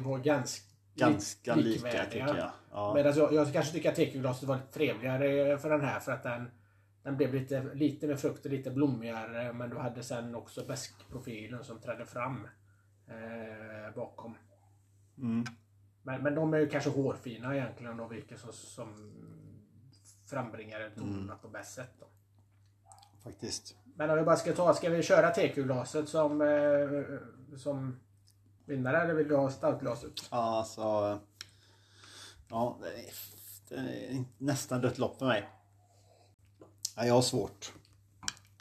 [0.01, 2.51] var ganska, Ganska lik- lika tycker jag.
[2.71, 2.95] Ja.
[2.95, 6.23] Medan jag, jag kanske tycker att tekoglaset var lite trevligare för den här för att
[6.23, 6.51] den,
[7.03, 11.65] den blev lite, lite med frukt och lite blommigare men du hade sen också bäskprofilen
[11.65, 12.49] som trädde fram
[13.09, 14.35] eh, bakom.
[15.19, 15.45] Mm.
[16.03, 19.13] Men, men de är ju kanske hårfina egentligen då vilka som, som
[20.27, 21.95] frambringar tonerna på bäst sätt.
[22.01, 22.07] Då.
[23.23, 23.77] Faktiskt.
[24.01, 28.01] Men om vi bara ska ta, ska vi köra tekoglaset som, eh, som
[28.65, 30.13] vinnare eller vill du ha stoutglaset?
[30.31, 30.81] Ja, alltså...
[32.49, 33.13] Ja, det är,
[33.69, 35.49] det är nästan dött lopp för mig.
[36.97, 37.73] Ja, jag har svårt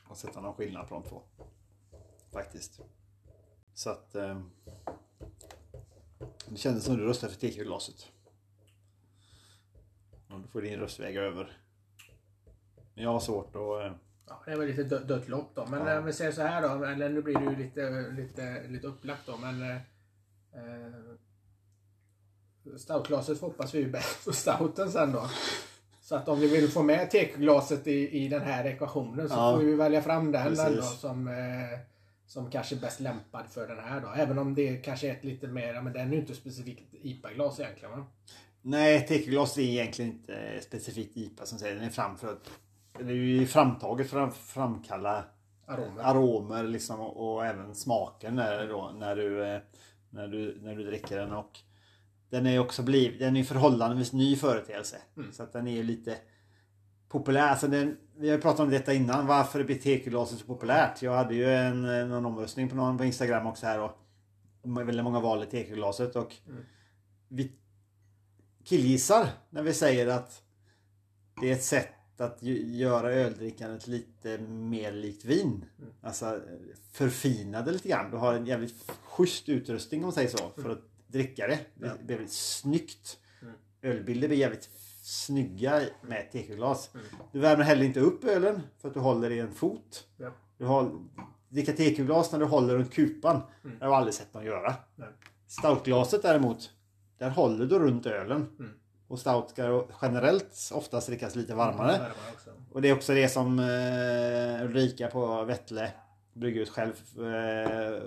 [0.10, 1.22] att sätta någon skillnad på de två.
[2.32, 2.80] Faktiskt.
[3.74, 4.16] Så att...
[4.16, 4.42] Eh,
[6.50, 8.08] det kändes som du röstade för tekoglaset.
[10.30, 11.58] Om du får din röst väga över.
[12.94, 13.86] Men jag har svårt att...
[13.86, 15.66] Eh, Eh, Ja, det är väl lite dö- dött lopp då.
[15.66, 16.00] Men Ja.
[16.00, 19.22] om vi säger så här då, eller nu blir det ju lite, lite, lite upplagt
[19.26, 19.38] då.
[19.38, 19.76] Men eh,
[20.56, 20.94] eh,
[22.78, 25.30] Stoutglaset hoppas vi ju bäst på stouten sen då.
[26.02, 29.56] Så att om vi vill få med tekoglaset i, i den här ekvationen så Ja.
[29.58, 31.80] får vi välja fram den ändå som, eh,
[32.28, 34.08] som kanske är bäst lämpad för den här då.
[34.16, 37.60] Även om det kanske är ett lite mer, men den är ju inte specifikt IPA-glas
[37.60, 38.06] egentligen va?
[38.62, 42.38] Nej, tekoglas är egentligen inte specifikt IPA som säger den är framför.
[43.04, 45.24] Det är ju framtaget för att framkalla
[45.66, 46.04] Aromer.
[46.04, 49.62] aromer liksom och, även smaken när, då, när, du, eh,
[50.10, 51.32] när, du, när du dricker den.
[51.32, 51.60] Och
[52.30, 54.98] den är också blivit, den är förhållandevis ny företeelse.
[55.18, 55.32] Mm.
[55.32, 56.18] Så att den är ju lite
[57.10, 57.48] populär.
[57.48, 61.02] Alltså den, vi har ju pratat om detta innan, varför är BT-glaset så populärt?
[61.02, 63.98] Jag hade ju en, eh, någon omröstning på någon på Instagram också här och
[64.64, 66.64] väldigt många valde tekoglaset och Mm.
[67.28, 67.52] vi
[68.64, 70.44] killgissar när vi säger att
[71.42, 71.90] det är ett sätt
[72.22, 75.66] att göra öldrickandet lite mer likt vin.
[75.80, 75.92] Mm.
[76.02, 76.42] Alltså
[76.92, 78.12] förfina det lite grann.
[78.12, 80.62] Du har en jävligt schysst utrustning om man säger så.
[80.62, 81.60] För att dricka det.
[81.74, 83.18] Det blir väldigt snyggt.
[83.42, 83.54] Mm.
[83.82, 84.70] Ölbilder blir jävligt
[85.04, 86.90] snygga med tekoglas.
[86.94, 87.06] Mm.
[87.32, 90.08] Du värmer heller inte upp ölen för att du håller i en fot.
[90.18, 90.32] Ja.
[90.58, 90.92] Du har,
[91.50, 93.36] dricka tekoglas när du håller runt kupan.
[93.36, 93.80] Mm.
[93.80, 94.76] Det har jag aldrig sett någon göra.
[94.96, 95.10] Nej.
[95.48, 96.72] Stoutglaset däremot.
[97.18, 98.48] Där håller du runt ölen.
[98.60, 98.72] Mm.
[99.10, 101.92] Och stout ska generellt oftast drickas lite varmare.
[101.92, 102.50] Varmare också.
[102.72, 105.92] Och det är också det som eh, Ulrika på Vettle
[106.34, 108.02] Brygghus själv eh,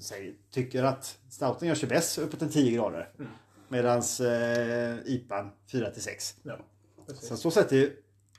[0.00, 3.08] säger, tycker att stouten gör sig bäst uppåt en 10 grader.
[3.18, 3.30] Mm.
[3.68, 6.36] Medans eh, IPAn 4 till 6.
[6.42, 6.58] Ja,
[7.06, 7.28] precis.
[7.28, 7.92] Så så sätt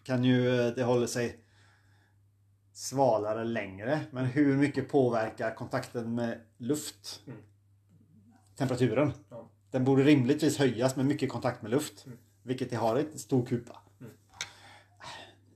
[0.04, 1.40] kan ju eh, det hålla sig
[2.74, 4.00] svalare längre.
[4.12, 7.22] Men hur mycket påverkar kontakten med luft?
[7.28, 7.40] Mm.
[8.56, 9.12] Temperaturen.
[9.30, 9.50] Ja.
[9.72, 12.06] Den borde rimligtvis höjas med mycket kontakt med luft.
[12.06, 12.18] Mm.
[12.44, 13.76] Vilket det har i en stor kupa.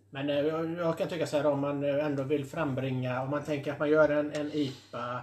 [0.09, 3.29] Men eh, jag, jag kan tycka så här om man eh, ändå vill frambringa, om
[3.29, 5.21] man tänker att man gör en, en IPA.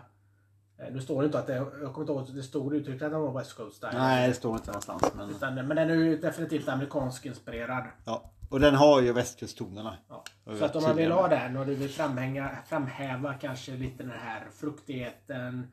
[0.78, 3.06] eh, Nu står det inte att det, jag kommer inte ihåg att det stod uttryckligen
[3.06, 3.92] att den var West Coast style.
[3.98, 5.02] Nej, det står inte någonstans.
[5.16, 5.30] Men...
[5.30, 7.84] Utan, men den är ju definitivt amerikansk inspirerad.
[8.04, 8.30] Ja.
[8.50, 9.96] Och den har ju västkusttonerna.
[10.08, 10.24] Ja.
[10.58, 14.12] Så att om man vill ha den och du vill framhänga, framhäva kanske lite den
[14.20, 15.66] här fruktigheten,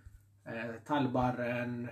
[0.46, 1.90] eh, tallbarren,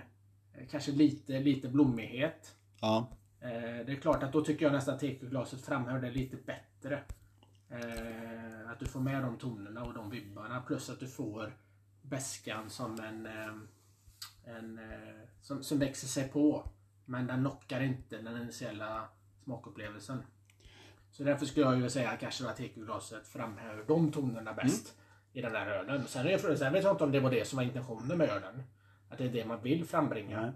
[0.70, 2.54] kanske lite, lite blommighet.
[2.80, 3.08] Ja.
[3.40, 7.02] Eh, det är klart att då tycker jag nästan att tekoglaset framhäver det lite bättre.
[7.70, 11.52] Eh, att du får med de tonerna och de vibbarna plus att du får
[12.02, 13.54] bäskan som en, eh,
[14.56, 16.68] en eh, som, som växer sig på.
[17.04, 19.08] Men den knockar inte den initiala
[19.44, 20.22] smakupplevelsen.
[21.10, 24.94] Så därför skulle jag ju säga kanske att tekoglaset framhäver de tonerna bäst
[25.32, 26.04] i den här ölen.
[26.06, 28.62] Sen, är sen vet jag inte om det var det som var intentionen med ölen.
[29.14, 30.40] Att det är det man vill frambringa.
[30.40, 30.52] Nej.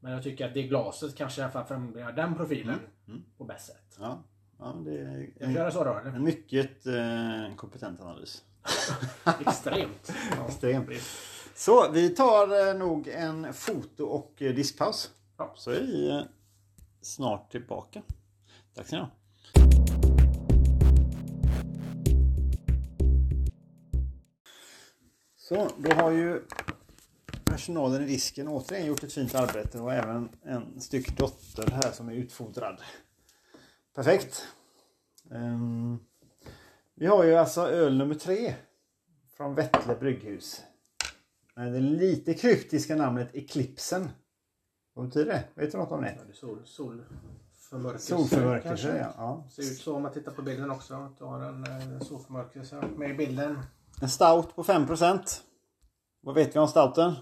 [0.00, 2.78] Men jag tycker att det glaset kanske i alla fall frambringar den profilen
[3.08, 3.22] Mm.
[3.38, 3.96] på bäst sätt.
[4.00, 4.22] ja.
[4.58, 8.44] Ja, det är Jag en, så då en mycket eh, kompetent analys.
[9.46, 10.12] Extremt.
[10.36, 10.46] Ja.
[10.48, 10.88] Extremt.
[11.54, 15.10] Så vi tar eh, nog en foto och eh, diskpaus.
[15.36, 15.52] Ja.
[15.56, 16.20] Så är vi eh,
[17.00, 18.02] snart tillbaka.
[18.74, 19.10] Tack ska ni ha.
[25.36, 26.42] Så, då har ju
[27.58, 32.08] personalen i disken återigen gjort ett fint arbete och även en styck dotter här som
[32.08, 32.80] är utfodrad.
[33.94, 34.46] Perfekt.
[35.30, 35.98] Ehm,
[36.94, 38.54] vi har ju alltså öl nummer tre
[39.36, 40.62] från Vettle brygghus.
[41.56, 44.08] Med det lite kryptiska namnet Eclipsen.
[44.94, 45.62] Vad betyder det?
[45.62, 46.18] Vet du något om det?
[46.28, 48.06] Det sol, solförmörkelse.
[48.06, 49.14] Solförmörkelse, ja.
[49.16, 49.44] ja.
[49.50, 50.94] Ser ut så om man tittar på bilden också.
[50.94, 53.58] Att du har en eh, solförmörkelse med i bilden.
[54.02, 55.40] En stout på 5%.
[56.20, 57.14] Vad vet vi om stouten?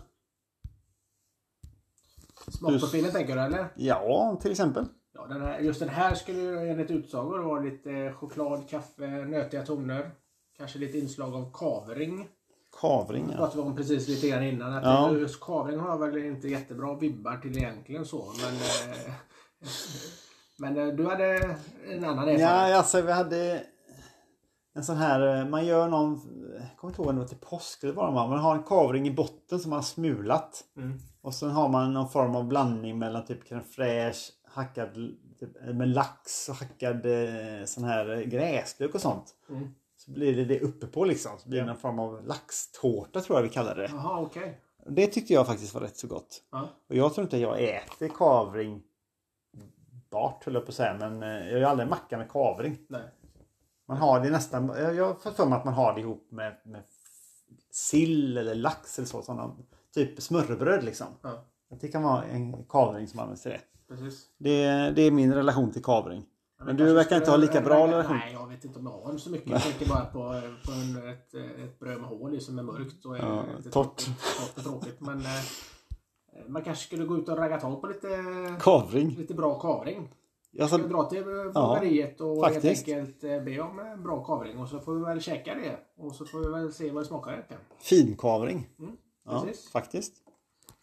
[2.49, 3.69] Smakprofilen tänker du eller?
[3.77, 4.85] Ja, till exempel.
[5.15, 9.63] Ja, den här, just den här skulle ju enligt utsagor vara lite choklad, kaffe, nötiga
[9.63, 10.11] toner.
[10.59, 12.29] Kanske lite inslag av kavring.
[12.81, 13.37] Kavring, ja.
[13.37, 14.73] pratade vi om precis lite grann innan.
[14.73, 15.13] Att Ja.
[15.13, 18.33] Just kavring har jag väl inte jättebra vibbar till egentligen så.
[18.43, 19.13] Men, eh,
[20.75, 21.57] men eh, du hade
[21.89, 22.41] en annan erfarenhet.
[22.41, 23.63] Ja, alltså vi hade
[24.75, 26.21] en sån här, eh, man gör någon,
[26.61, 28.29] jag kommer inte ihåg om det var till påsk eller vad det var.
[28.29, 30.65] Man har en kavring i botten som man har smulat.
[30.77, 30.99] Mm.
[31.27, 34.95] Och sen har man någon form av blandning mellan typ crème fraîche, hackad
[35.41, 39.35] typ, med lax och hackad eh, sån här eh, gräslök och sånt.
[39.49, 39.69] Mm.
[39.97, 41.33] Så blir det det uppe på liksom.
[41.39, 41.73] Så blir det Ja.
[41.73, 43.89] någon form av laxtårta tror jag vi kallar det.
[43.93, 44.61] Jaha, okej.
[44.87, 46.43] Det tyckte jag faktiskt var rätt så gott.
[46.53, 46.69] Ja.
[46.89, 48.83] Och jag tror inte jag äter kavring
[50.11, 50.97] bart höll jag på att säga.
[50.99, 52.79] Men eh, jag gör aldrig macka med kavring.
[52.89, 53.03] Nej.
[53.89, 54.67] Man har det nästan,
[54.97, 56.83] jag har för mig att man har det ihop med, med
[57.71, 59.23] sill eller lax eller så.
[59.23, 59.57] Sådana,
[59.97, 61.07] typ smörrebröd liksom.
[61.23, 61.45] Ja,
[61.81, 63.61] Det kan vara en kavring som används till det.
[63.89, 64.27] precis.
[64.39, 64.67] Det,
[64.97, 66.25] det är min relation till kavring.
[66.65, 68.17] Men det du verkar inte ha lika bra nej, relation.
[68.17, 69.51] Nej, jag vet inte om jag har så mycket.
[69.51, 70.19] Jag tänker bara på,
[70.67, 73.73] på en, ett, ett bröd med hål i som är mörkt och är Ja, torrt.
[73.73, 74.07] tråkigt-
[74.39, 75.01] torrt och tråkigt.
[75.01, 75.27] Men eh,
[76.49, 78.09] man kanske skulle gå ut och ragga tag på lite,
[78.61, 79.09] Kavring.
[79.19, 80.09] lite bra kavring.
[80.61, 81.25] Alltså, Ska dra till
[81.55, 82.89] bageriet och helt faktiskt.
[82.89, 85.77] enkelt eh, be om en bra kavring och så får vi väl käka det.
[86.05, 87.63] Och så får vi väl se vad det smakar egentligen.
[87.79, 88.69] finkavring.
[88.79, 88.97] Mm,
[89.27, 90.13] Ja, faktiskt.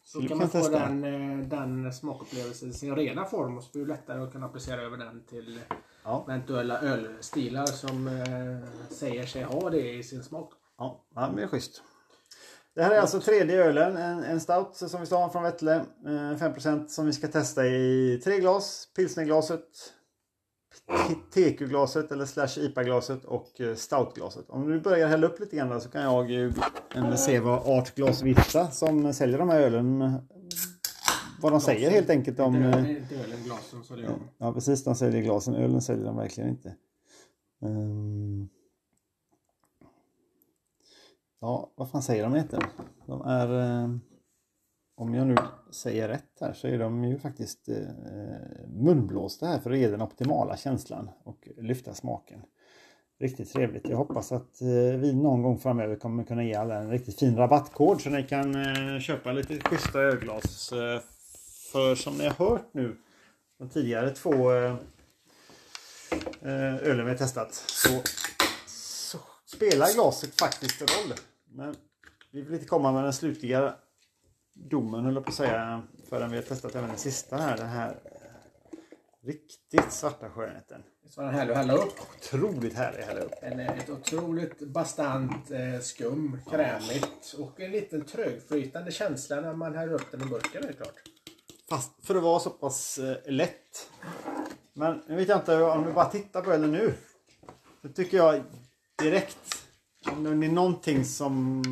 [0.05, 3.71] Så vi kan man få den, eh, den smakupplevelsen i sin rena form och så
[3.71, 5.59] blir det lättare att kunna applicera över den till
[6.03, 6.25] Ja.
[6.27, 10.53] eventuella ölstilar som eh, säger sig ha det i sin smak.
[10.77, 11.81] Ja, ja, men det är schysst.
[12.75, 15.75] Det här är alltså tredje ölen, en, en stout som vi sa från Vettle.
[15.75, 18.87] Eh, 5% som vi ska testa i tre glas.
[18.95, 19.93] Pilsnerglaset,
[21.33, 24.49] TQ-glaset eller slash IPA-glaset och eh, stoutglaset.
[24.49, 26.53] Om du börjar hälla upp lite grann där så kan jag ju
[26.95, 30.15] eh, se vad Art Glas Vita som säljer de här ölen eh,
[31.41, 32.53] vad de säger helt enkelt om...
[32.53, 35.55] det eh, är inte ölen, glasen så det är Ja precis, de säljer glasen.
[35.55, 36.75] Ölen säljer de verkligen inte.
[37.61, 38.49] Ehm.
[41.41, 42.65] Ja, vad fan säger de egentligen?
[43.05, 43.81] De är...
[43.83, 43.89] eh,
[44.95, 45.35] om jag nu
[45.71, 47.75] säger rätt här så är de ju faktiskt eh,
[48.67, 52.41] munblåsta här för att ge den optimala känslan och lyfta smaken.
[53.19, 53.89] Riktigt trevligt.
[53.89, 57.37] Jag hoppas att eh, vi någon gång framöver kommer kunna ge alla en riktigt fin
[57.37, 60.71] rabattkod så ni kan eh, köpa lite schyssta ölglas.
[60.71, 61.01] Eh,
[61.71, 62.95] för som ni har hört nu
[63.59, 64.75] de tidigare två eh,
[66.41, 68.01] eh, ölen vi har testat så,
[68.67, 71.17] så spelar glaset faktiskt roll.
[71.45, 71.75] Men
[72.31, 73.75] vi vill inte komma med den slutliga
[74.53, 77.57] domen höll jag på att säga förrän vi har testat även den sista här.
[77.57, 80.83] Den här eh, riktigt svarta skönheten.
[81.09, 81.93] Så var den härlig att hälla upp.
[82.17, 83.33] Otroligt härlig att hälla upp.
[83.41, 89.93] En, ett otroligt bastant eh, skum, krämigt och en liten trögflytande känsla när man häller
[89.93, 90.95] upp den i burken är klart.
[91.69, 93.89] Fast för att vara så pass eh, lätt.
[94.73, 96.93] Men nu vet jag inte om du bara tittar på ölen nu.
[97.81, 98.43] Så tycker jag
[99.01, 99.65] direkt.
[100.11, 101.63] Om det är någonting som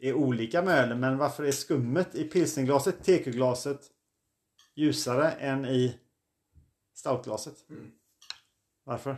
[0.00, 1.00] är olika med ölen.
[1.00, 3.80] Men varför är skummet i pilsnerglaset, TQ-glaset
[4.74, 5.98] ljusare än i
[6.94, 7.70] stoutglaset?
[7.70, 7.90] Mm.
[8.84, 9.16] Varför?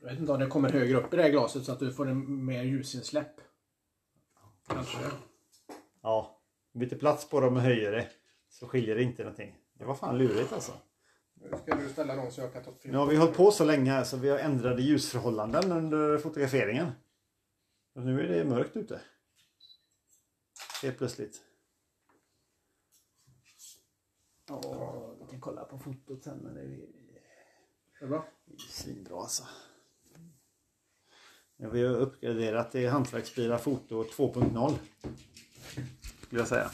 [0.00, 1.92] Jag vet inte om det kommer högre upp i det här glaset så att du
[1.92, 3.40] får en mer ljusinsläpp.
[4.68, 4.98] Kanske.
[6.02, 6.40] Ja,
[6.72, 8.08] byter plats på dem och höjer det.
[8.48, 9.58] Så skiljer det inte någonting.
[9.78, 10.72] Det var fan lurigt alltså.
[11.34, 12.92] Nu ska du ställa dem så jag kan ta film.
[12.92, 16.90] Nu har vi hållit på så länge här så vi har ändrade ljusförhållanden under fotograferingen.
[17.94, 19.00] Och nu är det mörkt ute.
[20.82, 21.42] Helt plötsligt.
[24.48, 26.66] Ja, vi kan kolla på fotot sen men det är
[28.00, 28.26] Det är bra.
[28.70, 29.42] svinbra alltså.
[31.56, 34.72] Ja, vi har uppgraderat till hantverksbilar foto 2.0.
[36.26, 36.70] Skulle jag säga.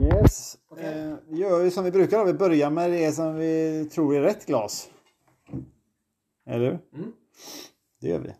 [0.00, 0.58] Yes.
[0.78, 2.24] Eh, vi gör ju som vi brukar.
[2.24, 4.90] Vi börjar med det som vi tror är rätt glas.
[6.46, 6.78] Eller hur?
[7.00, 7.12] Mm.
[8.00, 8.34] Det gör vi.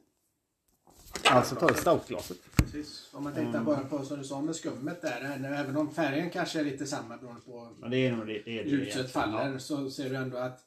[1.30, 2.38] Alltså tar stoutglaset.
[2.56, 3.10] Precis.
[3.12, 5.44] Om man tittar bara på som du sa med skummet där.
[5.44, 8.42] Även om färgen kanske är lite samma beroende på Men det är nog det.
[8.44, 10.60] det, är det ljuset faller så ser du ändå att,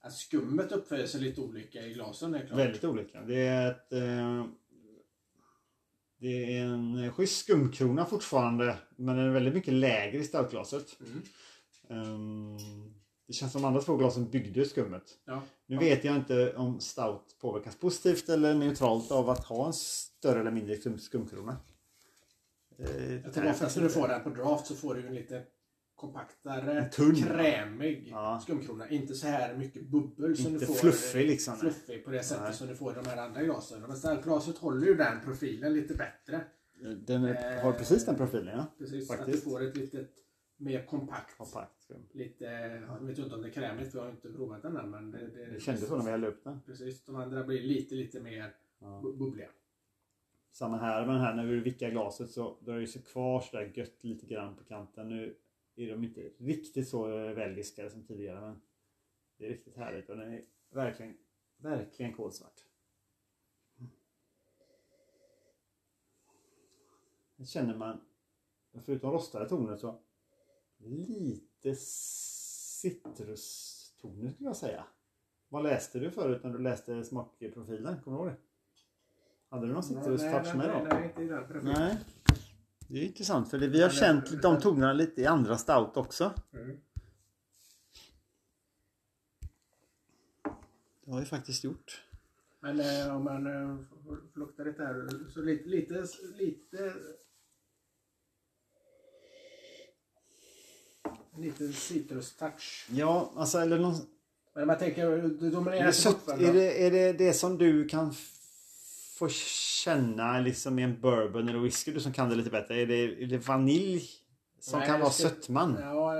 [0.00, 2.34] att skummet uppför sig lite olika i glasen.
[2.34, 2.58] Är klart.
[2.58, 3.20] Väldigt olika.
[3.20, 3.92] Det är ett...
[3.92, 4.46] Eh,
[6.18, 8.76] det är en schysst skumkrona fortfarande.
[8.96, 10.96] Men den är väldigt mycket lägre i stoutglaset.
[11.00, 11.22] Mm.
[11.90, 12.56] Ehm,
[13.30, 15.02] det känns som de andra två glasen byggde skummet.
[15.24, 15.42] Ja.
[15.66, 20.40] Nu vet jag inte om stout påverkas positivt eller neutralt av att ha en större
[20.40, 21.56] eller mindre skum, skumkrona.
[22.78, 25.42] Eh, Jag tror oftast när du får den på draft så får du en lite
[25.94, 27.14] kompaktare, tunn.
[27.16, 28.40] krämig Ja.
[28.42, 28.88] skumkrona.
[28.88, 30.74] Inte så här mycket bubbel som Inte du får.
[30.74, 31.56] fluffig liksom.
[31.56, 32.54] Fluffig på det sättet Nej.
[32.54, 33.80] som du får i de här andra glasen.
[33.80, 36.44] Men startglaset håller ju den profilen lite bättre.
[37.06, 38.66] Den är, har precis den profilen ja.
[38.78, 39.28] Precis, Faktiskt.
[39.28, 40.10] att du får ett litet
[40.60, 41.38] mer kompakt.
[41.38, 41.90] Kompakt.
[42.12, 42.44] Lite,
[42.88, 44.90] jag vet inte om det är krämigt för jag har inte provat den än.
[44.90, 46.60] Men det, det, Det kändes så när vi hällde upp den.
[46.66, 49.00] Precis, de andra blir lite, lite mer Ja.
[49.04, 49.50] bu- bubbliga.
[50.52, 54.04] Samma här, men här när vi vickar glaset så drar det sig kvar sådär gött
[54.04, 55.08] lite grann på kanten.
[55.08, 55.36] Nu
[55.76, 58.60] är de inte riktigt så välviskade som tidigare men
[59.36, 61.16] det är riktigt härligt och den är verkligen,
[61.56, 62.60] verkligen kolsvart.
[67.38, 68.00] Här känner man,
[68.84, 70.02] förutom rostade toner så
[70.84, 71.74] lite
[72.80, 74.84] citrustoner skulle jag säga.
[75.48, 78.02] Vad läste du förut när du läste smakprofilen?
[78.02, 78.36] Kommer du ihåg det?
[79.48, 80.94] Hade du någon citrustouch med nej, då?
[80.94, 81.74] nej, inte i den profilen.
[81.78, 81.98] Nej.
[82.88, 86.32] Det är intressant för det, vi har känt de tonerna lite i andra stout också.
[86.52, 86.76] Mm.
[91.04, 92.04] Det har vi faktiskt gjort.
[92.60, 95.28] Men eh, om man eh, får får lukta lite här.
[95.28, 96.94] Så lite, lite, lite
[101.40, 102.86] en liten citrustouch.
[102.90, 103.94] Ja, alltså eller någon,
[104.54, 107.88] Men man tänker, är, dominerar det så sött, är, det, är det det som du
[107.88, 108.14] kan
[109.18, 112.74] få känna liksom i en bourbon eller whisky, du som kan det lite bättre?
[112.80, 114.10] Är det, är det vanilj
[114.60, 115.78] som Nej, kan vara ska- sötman?
[115.80, 116.14] Ja,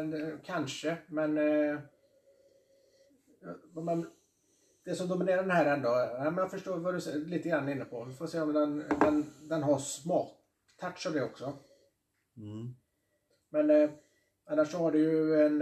[0.45, 0.97] kanske.
[1.07, 1.79] Men eh,
[3.75, 4.11] man,
[4.85, 5.89] det som dominerar den här ändå.
[5.89, 8.05] Ja, men jag förstår vad du säger, lite grann inne på.
[8.05, 11.53] Vi får se om den, den, den har smaktouch av det också.
[12.37, 12.75] Mm.
[13.51, 13.91] Men eh,
[14.51, 15.59] annars har du ju en...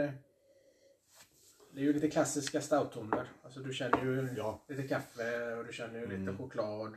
[1.73, 3.29] Det är ju lite klassiska stouttoner.
[3.45, 4.61] Alltså du känner ju Ja.
[4.69, 6.39] lite kaffe och du känner ju lite Mm.
[6.39, 6.93] choklad.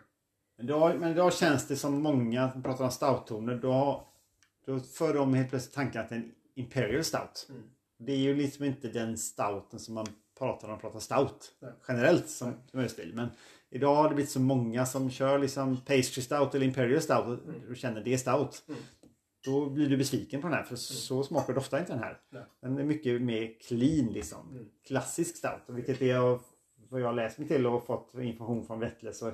[0.57, 3.55] Men då, men då känns det som många som pratar om stouttoner.
[3.55, 4.07] Då,
[4.65, 7.47] då för de helt plötsligt tanken att det är en Imperial Stout.
[7.49, 7.61] Mm.
[7.97, 10.05] Det är ju liksom inte den stouten som man
[10.39, 11.51] pratar om pratar stout.
[11.59, 11.71] Nej.
[11.87, 13.11] Generellt som, som ölstil.
[13.15, 13.27] Men
[13.69, 17.69] idag har det blivit så många som kör liksom pastry stout eller Imperial Stout och,
[17.69, 18.63] och känner det är stout.
[18.67, 18.81] Mm.
[19.43, 22.21] Då blir du besviken på den här för så smakar doftar inte den här.
[22.29, 22.43] Nej.
[22.61, 24.51] Den är mycket mer clean liksom.
[24.51, 24.69] Mm.
[24.87, 25.61] Klassisk stout.
[25.67, 26.39] Vilket är
[26.89, 29.31] vad jag har läst mig till och fått information från Vettle så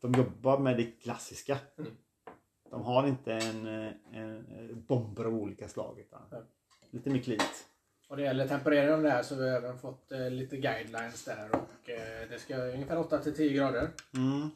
[0.00, 1.58] de jobbar med det klassiska.
[1.78, 1.90] Mm.
[2.70, 3.66] De har inte en,
[4.12, 5.98] en, bomber av olika slag.
[5.98, 6.40] Utan Nej.
[6.90, 7.66] lite mer cleant.
[8.08, 11.24] Och det gäller temperering av det här så har vi även fått eh, lite guidelines
[11.24, 11.50] där.
[11.52, 13.90] Och eh, det ska ungefär 8 till 10 grader.
[14.14, 14.50] Mm.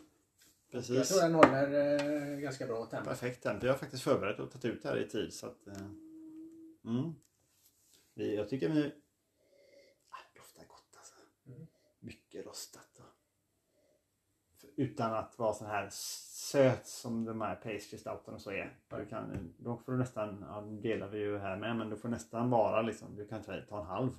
[0.73, 1.09] Jag Precis.
[1.09, 1.97] tror den håller
[2.35, 3.09] eh, ganska bra tempo.
[3.09, 3.67] Perfekt tempo.
[3.67, 5.35] Jag har faktiskt förberett och tagit ut det här i tid.
[5.35, 5.77] Så att, eh,
[6.85, 7.15] mm.
[8.15, 8.93] Vi- Jag tycker vi...
[10.11, 11.15] Ah, doftar gott alltså.
[11.47, 11.67] Mm.
[12.01, 12.99] Mycket rostat.
[13.01, 14.69] Och...
[14.77, 18.79] Utan att vara sån här söt som de här pastry och så är.
[18.89, 22.09] Du kan, då får du nästan, ja, delar vi ju här med, men du får
[22.09, 24.11] nästan vara liksom, du kan ta, ta en halv.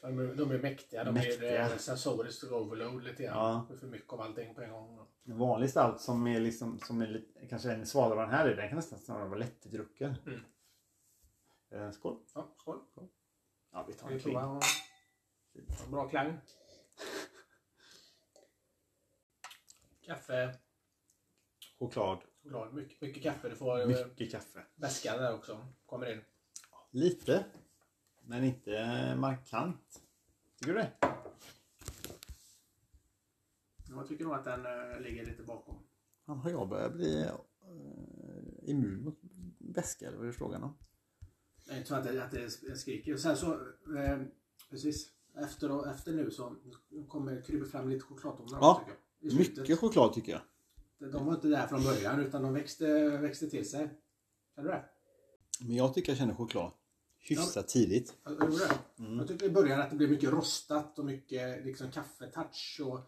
[0.00, 1.04] De, är- de är mäktiga.
[1.04, 1.58] De Mäktiga.
[1.66, 3.36] är eh, sensoriskt overload lite grann.
[3.36, 3.66] Ja.
[3.68, 5.06] Det är för mycket av allting på en gång.
[5.24, 8.46] En vanlig stout som är liksom, som är lite, kanske en svalare än den här
[8.48, 10.14] är, den kan nästan snarare vara lättdrucken.
[10.26, 10.40] Mm.
[11.70, 12.18] Eh, skål!
[12.34, 12.80] Ja, skål.
[13.72, 14.34] Ja, vi tar en kling.
[14.34, 14.60] Ja,
[15.90, 16.38] Bra klang.
[20.02, 20.54] Kaffe,
[21.78, 22.18] Choklad.
[22.42, 22.74] choklad.
[22.74, 23.48] Mycket, mycket kaffe.
[23.48, 24.62] Du får eh, Mycket kaffe.
[24.74, 25.66] väskan där också.
[25.86, 26.20] Kommer in.
[26.90, 27.44] Lite.
[28.28, 30.02] Men inte markant.
[30.60, 30.92] Tycker du det?
[33.88, 35.76] Jag tycker nog att den eh, ligger lite bakom.
[36.26, 39.18] Han har jag börjat bli uh, immun mot
[39.58, 40.76] väska eller vad är frågan om?
[41.64, 43.14] Jag tror det, att det skriker.
[43.14, 43.52] Och sen så,
[43.98, 44.18] eh,
[44.70, 45.12] precis.
[45.34, 46.56] Efter, och, efter nu så
[47.08, 48.84] kommer kryper fram lite chokladtoner Ja,
[49.22, 49.36] också.
[49.36, 51.12] Mycket choklad tycker jag.
[51.12, 53.90] De var inte där från början utan de växte, växte till sig.
[54.54, 54.84] Känner du det?
[55.60, 56.72] Men jag tycker jag känner choklad
[57.30, 58.16] hyfsat tidigt.
[58.24, 58.78] Jag gjorde det.
[59.02, 59.18] Mm.
[59.18, 62.80] Jag tyckte i början att det blev mycket rostat och mycket liksom kaffetouch.
[62.84, 63.00] Och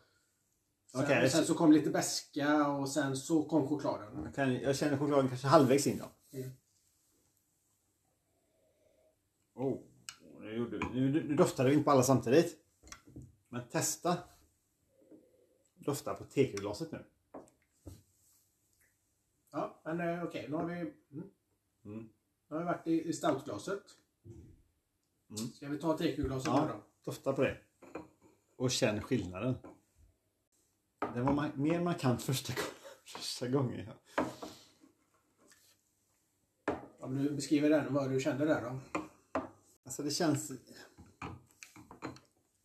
[0.90, 4.22] sen, Okej, och sen så- kom lite beska och sen så kom chokladen.
[4.24, 6.38] Jag, kan, jag känner chokladen kanske halvvägs in då.
[6.38, 6.50] Mm.
[9.54, 9.78] Oh,
[10.40, 11.00] det gjorde vi.
[11.00, 12.56] Nu, nu doftade vi inte på alla samtidigt.
[13.48, 14.16] Men testa.
[15.74, 17.04] Dofta på tekoglaset nu.
[19.50, 20.46] Ja, men eh, okej.
[20.48, 20.74] Nu har vi...
[20.80, 20.94] Mm.
[21.84, 22.08] Mm.
[22.48, 23.82] Nu har vi varit i, i stoutglaset.
[25.30, 25.52] Mm.
[25.52, 26.68] Ska vi ta tekoglaset Ja.
[26.72, 26.82] då?
[27.04, 27.58] Dofta på det.
[28.56, 29.54] Och känn skillnaden.
[31.14, 32.72] Det var ma- mer markant första, gången-
[33.04, 33.86] första gången.
[33.86, 34.24] Ja.
[37.00, 38.80] Om du beskriver den, vad du kände där då?
[39.84, 40.52] Alltså det känns...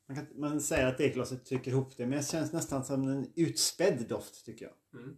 [0.06, 3.32] Man, kan, man säger att ekglaset trycker ihop det men det känns nästan som en
[3.36, 5.02] utspädd doft tycker jag.
[5.02, 5.18] Mm.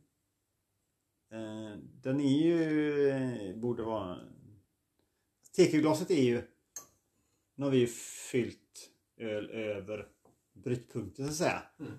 [1.32, 3.56] Eh, den är ju...
[3.58, 4.20] Borde vara...
[5.56, 6.48] Tekoglaset är ju...
[7.56, 7.88] Nu har vi ju
[8.32, 10.08] fyllt öl över
[10.54, 11.64] brytpunkten så att säga.
[11.80, 11.92] Mm.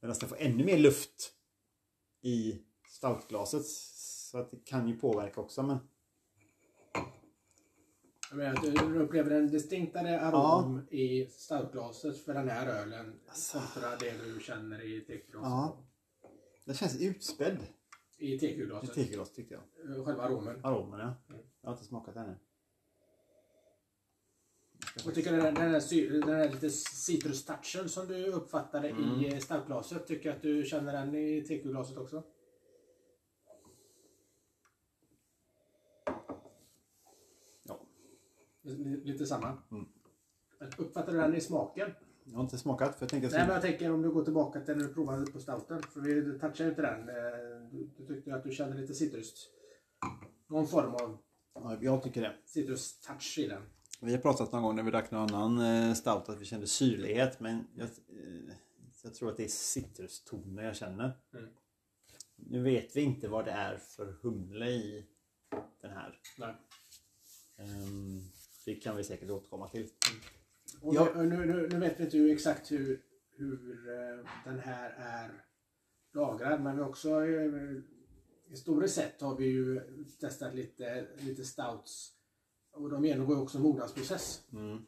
[0.00, 1.32] Medan den får ännu mer luft
[2.20, 3.66] i stoutglaset.
[3.66, 5.78] Så att det kan ju påverka också men...
[8.30, 13.20] Jag menar att du upplever en distinktare arom i stoutglaset för den här ölen
[13.52, 15.50] kontra det du känner i tekoglaset.
[15.50, 15.84] Ja.
[16.64, 17.58] Den känns utspädd
[18.18, 18.94] I i tekoglaset.
[18.94, 19.96] tekoglas tyckte jag.
[19.96, 20.64] Eh, Själva aromen.
[20.64, 21.14] Aromen ja.
[21.34, 21.46] Mm.
[21.60, 22.36] Jag har inte smakat ännu.
[25.04, 30.06] Jag tycker den den här, den här lite citrustouchen som du uppfattade i eh, stoutglaset,
[30.06, 32.22] tycker jag att du känner den i tekoglaset också?
[37.62, 37.80] Ja.
[39.04, 39.58] Lite samma.
[39.70, 39.86] Mm.
[40.78, 41.90] Uppfattar du den i smaken?
[42.24, 44.60] Jag har inte smakat för jag tänker Nej men jag tänker om du går tillbaka
[44.60, 45.82] till när du provade på stouten.
[45.82, 47.08] För vi touchade ju inte den.
[47.08, 47.14] Eh,
[47.70, 49.48] Du, du tyckte att du kände lite citrus.
[50.48, 51.18] Någon form av
[51.54, 52.34] ja, jag tycker det.
[52.44, 53.62] citrustouch i den.
[54.04, 56.66] Vi har pratat någon gång när vi drack någon annan eh, stout att vi kände
[56.66, 58.54] syrlighet men jag, eh,
[59.02, 61.18] jag tror att det är citrustoner jag känner.
[61.34, 61.48] Mm.
[62.36, 65.06] Nu vet vi inte vad det är för humle i
[65.80, 66.20] den här.
[66.38, 66.54] Nej.
[67.58, 68.20] Ehm,
[68.64, 69.88] det kan vi säkert återkomma till.
[70.80, 71.12] Och Ja.
[71.16, 73.02] nu, nu, nu, vet vi inte exakt hur,
[73.36, 75.44] hur eh, den här är
[76.14, 77.20] lagrad men vi har också
[78.48, 79.80] historiskt sett har vi ju
[80.20, 82.12] testat lite, lite stouts
[82.72, 84.42] och de genomgår ju också en mognadsprocess.
[84.52, 84.78] Mm.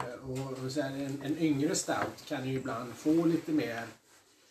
[0.00, 3.84] Eh, Och, och så här, en, en yngre stout kan ju ibland få lite mer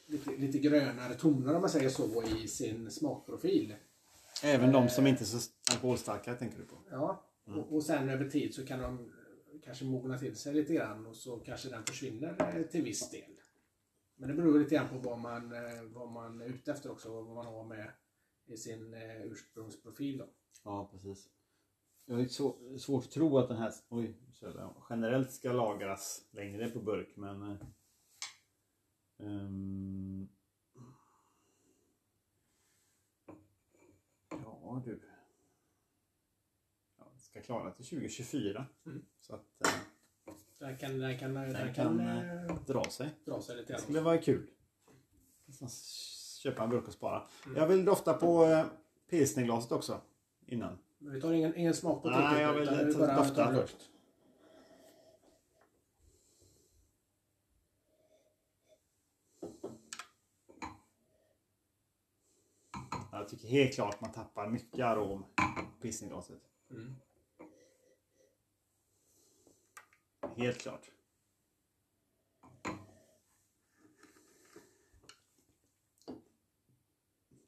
[0.08, 3.76] lite, lite grönare toner om man säger så i sin smakprofil.
[4.44, 6.76] Även de som inte är så alkoholstarka tänker du på?
[6.92, 9.12] Ja, och, och sen över tid så kan de
[9.64, 13.32] kanske mogna till sig lite grann och så kanske den försvinner eh, till viss del.
[14.16, 17.10] Men det beror lite grann på vad man, eh, vad man är ute efter också
[17.10, 17.92] och vad man har med
[18.46, 20.18] i sin eh, ursprungsprofil.
[20.18, 20.26] Då.
[20.64, 21.28] Ja, precis.
[22.10, 24.14] Jag har så, svårt att tro att den här oj,
[24.90, 27.58] generellt ska lagras längre på burk men
[29.18, 30.30] ehm,
[34.30, 35.02] Ja du.
[36.98, 38.66] Ja, ska klara till 2024.
[38.86, 39.06] Mm.
[39.22, 39.72] Så att eh,
[40.58, 43.10] Den kan, den kan, den den kan, kan eh, dra sig.
[43.26, 44.48] dra sig lite Det skulle vara kul.
[46.44, 47.28] Köpa en burk och spara.
[47.46, 47.58] Mm.
[47.58, 48.64] Jag vill dofta på
[49.10, 50.02] pilsnerglaset också.
[50.46, 50.78] Innan.
[51.08, 53.90] Men Vi tar ingen, ingen smak på Nej, jag vill utan vi bara dofta först.
[63.12, 66.42] Jag tycker helt klart man tappar mycket arom på pilsnerglaset.
[66.72, 66.96] Mm.
[70.36, 70.92] Helt klart.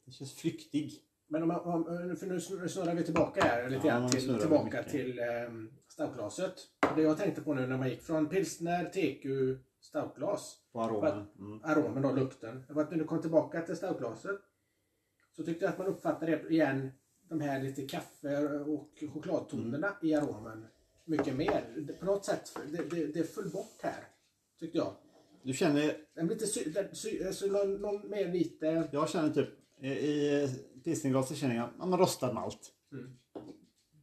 [0.04, 1.09] Det känns flyktig.
[1.32, 1.84] Men om, om,
[2.16, 6.54] för nu snurrar vi tillbaka här lite Ja, grann till, tillbaka till um, stoutglaset.
[6.90, 10.56] Och Det jag tänkte på nu när man gick från pilsner, teku, stoutglas.
[10.72, 11.26] På aromen.
[11.38, 11.60] Mm.
[11.64, 12.64] Aromen då, lukten.
[12.68, 14.40] Det var att när du kom tillbaka till stoutglaset
[15.36, 16.90] så tyckte jag att man uppfattade igen,
[17.28, 19.98] de här lite kaffe och chokladtonerna Mm.
[20.02, 20.66] i aromen
[21.04, 21.64] mycket mer.
[22.00, 24.04] På något sätt, det, det, det föll bort här.
[24.60, 24.92] Tyckte jag.
[25.42, 28.88] Du känner, Den blir lite sy, den, sy, alltså någon, någon mer lite...
[28.92, 29.48] jag känner typ
[29.80, 30.48] i- i
[30.84, 32.72] pilsnerglaset känner jag ja, men rostad malt.
[32.92, 33.18] Mm.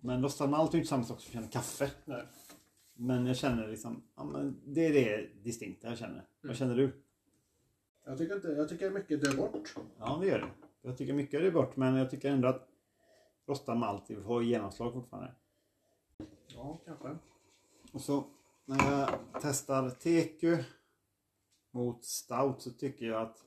[0.01, 1.91] Men rostad malt är inte samma sak som att känna kaffe.
[2.05, 2.23] Nej.
[2.93, 6.13] Men jag känner liksom, ja, men det är det distinkta jag känner.
[6.13, 6.25] Mm.
[6.41, 7.03] Vad känner du?
[8.05, 9.75] Jag tycker, inte, jag tycker mycket dör bort.
[9.99, 10.49] Ja, det gör det.
[10.82, 12.67] Jag tycker mycket det bort, men jag tycker ändå att
[13.47, 15.36] rostad malt har genomslag fortfarande.
[16.55, 17.17] Ja, kanske.
[17.91, 18.23] Och så
[18.65, 19.09] när jag
[19.41, 20.57] testar teku
[21.73, 23.38] mot stout så tycker jag att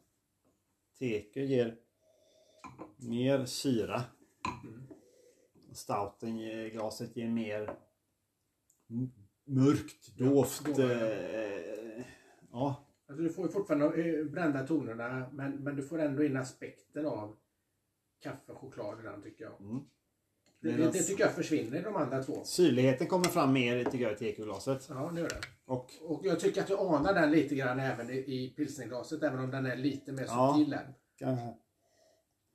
[0.99, 1.77] teku ger
[2.97, 4.03] mer syra.
[4.65, 4.83] Mm.
[5.73, 7.77] Stouten i glaset ger mer
[9.45, 10.69] mörkt doft.
[10.79, 12.05] Ja, eh,
[12.51, 16.37] ja, Alltså du får ju fortfarande eh, brända tonerna men, men du får ändå in
[16.37, 17.37] aspekten av
[18.23, 19.61] kaffe och choklad i den tycker jag.
[19.61, 19.81] Mm.
[20.61, 22.45] Det, det, det tycker jag försvinner i de andra två.
[22.45, 24.87] Syrligheten kommer fram mer tycker jag i tekoglaset.
[24.89, 25.41] Ja, det gör det.
[25.65, 29.39] Och Och jag tycker att du anar den lite grann även i, i pilsnerglaset, även
[29.39, 30.95] om den är lite mer subtil än.
[31.19, 31.45] kanske...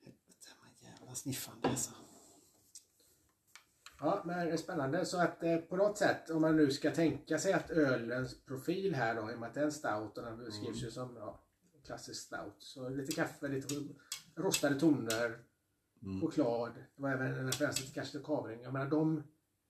[0.02, 1.92] Helvete, men jävla sniffande alltså.
[4.00, 5.06] Ja, men det är spännande.
[5.06, 8.96] Så att eh, på något sätt, om man nu ska tänka sig att ölens profil
[8.96, 11.16] här då, i och med att det är en stout och den beskrivs ju som
[11.16, 11.44] ja,
[11.86, 12.56] klassisk stout.
[12.60, 13.76] Så lite kaffe, lite
[14.36, 15.40] rostade toner,
[16.22, 16.74] choklad.
[16.96, 18.62] Det var även en referens till kanske till kavring.
[18.62, 19.18] Jag menar de...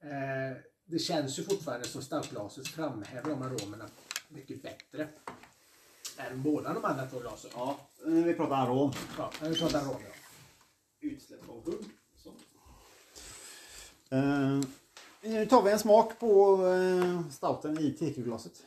[0.04, 3.86] Eh, det känns ju fortfarande som stoutglaset framhäver de aromerna
[4.30, 5.08] mycket bättre.
[6.18, 7.52] Än båda de andra två glasen.
[7.54, 8.92] Ja, vi pratar arom.
[9.18, 10.25] Ja, vi pratar aromer.
[11.12, 11.84] Utsläpp av.
[12.16, 12.30] Så.
[14.16, 14.62] Eh,
[15.22, 18.66] nu tar vi en smak på eh, stouten i tekoglaset.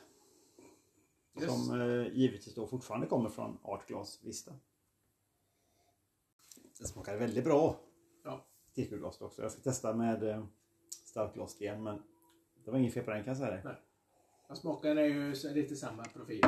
[1.40, 1.50] Yes.
[1.50, 4.52] Som eh, givetvis då fortfarande kommer från Artglas Vista.
[6.78, 7.80] Den smakar väldigt bra.
[8.24, 8.46] Ja.
[8.74, 9.42] Tekoglas också.
[9.42, 10.44] Jag ska testa med eh,
[11.04, 12.02] startglas igen men
[12.64, 13.76] det var inget fel på den kan jag säga dig.
[14.54, 16.44] Smaken är ju lite samma profil.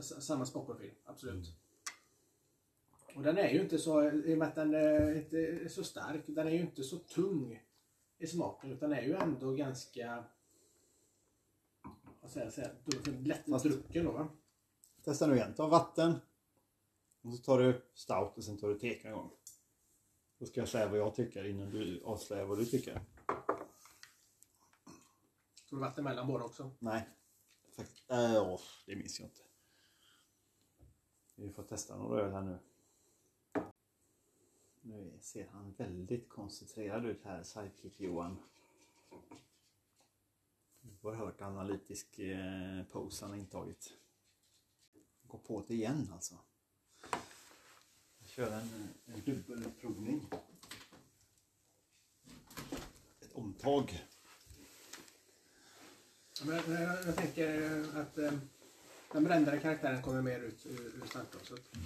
[0.00, 1.63] Samma smakprofil, absolut.
[3.16, 5.84] Och den är ju inte så, i och med att den är inte är så
[5.84, 7.62] stark, den är ju inte så tung
[8.18, 10.24] i smaken utan är ju ändå ganska
[12.20, 12.70] vad ska jag säga,
[13.20, 14.28] lätt Fast- drucken då va?
[15.04, 15.54] Testa nu igen.
[15.54, 16.14] Ta vatten.
[17.22, 19.30] Och så tar du stout och sen tar du teka en gång.
[20.38, 23.00] Då ska jag säga vad jag tycker innan du avslöjar vad du tycker.
[25.68, 26.70] Tror du vatten mellan båda också?
[26.78, 27.08] Nej.
[27.76, 28.10] Faktiskt.
[28.10, 29.40] Äh, åh, det minns jag inte.
[31.36, 32.58] Vi får testa några öl här nu.
[34.86, 38.36] Nu ser han väldigt koncentrerad ut här, Sidekick-Johan.
[41.02, 43.92] Oerhört analytisk eh, pose han har intagit.
[45.26, 46.38] Gå på det igen alltså.
[48.18, 50.30] Jag kör en, en dubbelprovning.
[53.20, 54.04] Ett omtag.
[56.46, 58.32] Men jag, jag, jag tänker att eh,
[59.12, 61.76] den brändare karaktären kommer mer ut ur, ur startglaset.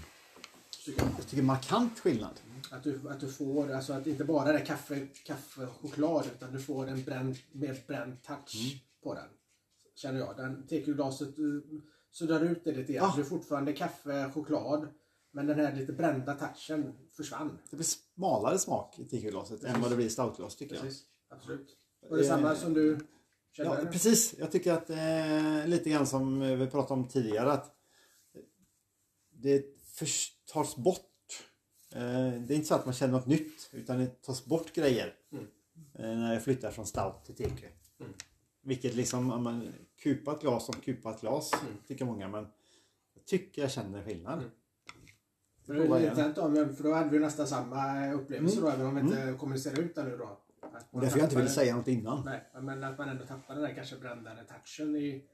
[0.89, 1.11] Tycker jag.
[1.19, 2.41] Jag tycker markant skillnad.
[2.71, 6.27] Att du, att du får, alltså att det inte bara är kaffe, kaffe och choklad
[6.37, 9.29] utan du får en bränd, mer bränd touch på den.
[9.95, 10.37] Känner jag.
[10.37, 11.65] Den tekoglaset du
[12.11, 13.09] suddar ut det lite grann.
[13.09, 13.13] Ja.
[13.17, 14.89] Du är fortfarande kaffe, choklad.
[15.31, 17.59] Men den här lite brända touchen försvann.
[17.71, 20.85] Det blir smalare smak i tekoglaset än vad det blir i stoutglas tycker jag.
[20.85, 21.03] Precis.
[21.31, 21.77] Absolut.
[22.09, 22.99] Och det samma som du
[23.53, 23.79] känner?
[23.85, 24.35] Ja, precis.
[24.39, 27.75] Jag tycker att eh, lite grann som vi pratade om tidigare att
[29.31, 29.65] det
[29.95, 31.45] förs- tas bort.
[31.93, 32.01] Eh,
[32.33, 35.47] det är inte så att man känner något nytt utan det tas bort grejer Mm.
[35.95, 37.69] eh, när jag flyttar från stout till teke.
[38.01, 38.13] Mm.
[38.63, 39.73] Vilket liksom, men,
[40.03, 41.75] kupat glas som kupat glas Mm.
[41.87, 42.47] tycker många men
[43.15, 44.39] jag tycker jag känner skillnad.
[44.39, 44.51] Mm.
[45.67, 49.01] Men det är intressant för då hade vi nästan samma upplevelse då, även om vi
[49.01, 50.25] inte kommunicerar ut det nu då.
[50.61, 52.25] Att Och man därför jag inte ville säga något innan.
[52.25, 55.25] Nej, men att man ändå tappar den där kanske brändare touchen i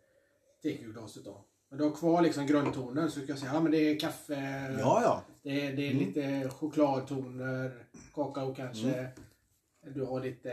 [0.63, 1.45] tekoglaset då.
[1.75, 4.35] Men du har kvar liksom grundtonen så du kan säga ja men det är kaffe,
[4.79, 5.23] Ja, ja.
[5.43, 6.05] det är, det är Mm.
[6.07, 8.95] lite chokladtoner, kakao kanske.
[8.95, 9.95] Mm.
[9.95, 10.49] Du har lite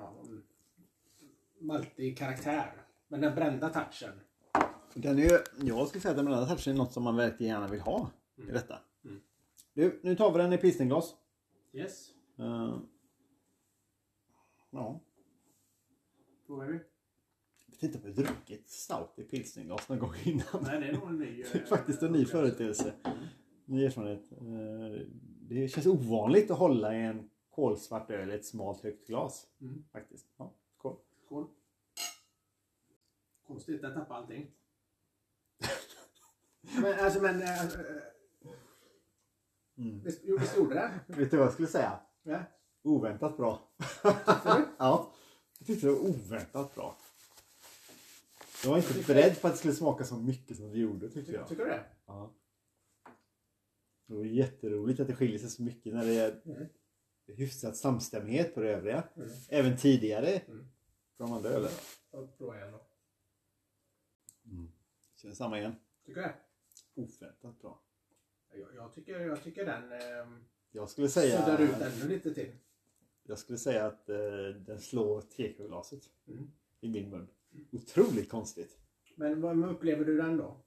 [0.00, 0.12] ja,
[1.60, 2.72] maltig karaktär.
[3.08, 4.20] Men den brända touchen.
[4.94, 7.52] Den är ju, jag skulle säga att den brända touchen är något som man verkligen
[7.52, 8.78] gärna vill ha i detta.
[9.04, 9.20] Mm.
[9.74, 11.14] Du, nu tar vi den i pilsnerglas.
[11.72, 12.10] Yes,
[12.40, 12.78] Uh,
[14.70, 15.00] ja.
[16.46, 16.78] provar vi.
[17.84, 20.46] Jag inte har druckit stout i pilsnerglas någon gång innan.
[20.62, 21.42] Nej, det är nog en ny.
[21.52, 22.92] Det är faktiskt en ny företeelse.
[23.64, 24.32] Ny erfarenhet.
[24.32, 25.06] Eh,
[25.48, 29.46] Det känns ovanligt att hålla i en kolsvart öl i ett smalt högt glas.
[29.60, 29.84] Mm.
[29.92, 30.26] Faktiskt.
[30.36, 30.96] Ja, skål.
[31.24, 31.46] Skål.
[33.46, 34.50] Konstigt, jag tappade allting.
[36.82, 37.42] men alltså men...
[37.42, 37.70] Äh, äh,
[39.76, 40.00] Mm.
[40.04, 40.90] visst, jo, visst gjorde det?
[41.18, 42.00] Vet du vad jag skulle säga?
[42.22, 42.42] Ja.
[42.82, 43.68] Oväntat bra.
[44.02, 44.66] du?
[44.78, 45.12] ja.
[45.58, 46.96] Jag tyckte det var oväntat bra.
[48.64, 51.32] Jag var inte beredd på att det skulle smaka så mycket som det gjorde tyckte
[51.32, 51.48] Ty, jag.
[51.48, 51.84] tycker du det?
[52.06, 52.34] Ja.
[54.06, 56.66] Det var jätteroligt att det skiljer sig så mycket när det är Mm.
[57.26, 59.08] hyfsat samstämmighet på det övriga.
[59.16, 59.28] Mm.
[59.48, 60.28] Även tidigare.
[60.38, 60.66] Mm.
[61.16, 61.70] Från andra ölen.
[62.10, 62.80] Jag provar igen då.
[65.16, 65.74] Känner samma igen.
[66.06, 66.34] Tycker du det?
[66.94, 67.80] Oväntat bra.
[68.54, 72.52] Jag, jag, tycker, jag tycker den ähm, Jag skulle säga, suddar ut ännu lite till.
[73.22, 74.16] jag skulle säga att eh,
[74.66, 76.50] den slår tekoglaset Mm.
[76.80, 77.28] i min mun.
[77.72, 78.78] Otroligt konstigt.
[79.16, 80.64] Men vad upplever du den då?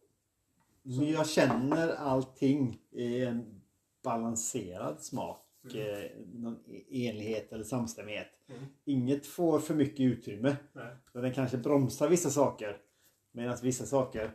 [0.84, 3.62] Men jag känner allting i en
[4.04, 5.44] balanserad smak.
[5.74, 6.42] Mm.
[6.42, 6.60] Någon
[6.90, 8.28] enlighet eller samstämmighet.
[8.48, 8.64] Mm.
[8.86, 10.56] Inget får för mycket utrymme.
[10.74, 10.96] Nej.
[11.12, 12.82] Så den kanske bromsar vissa saker.
[13.32, 14.32] Medan vissa saker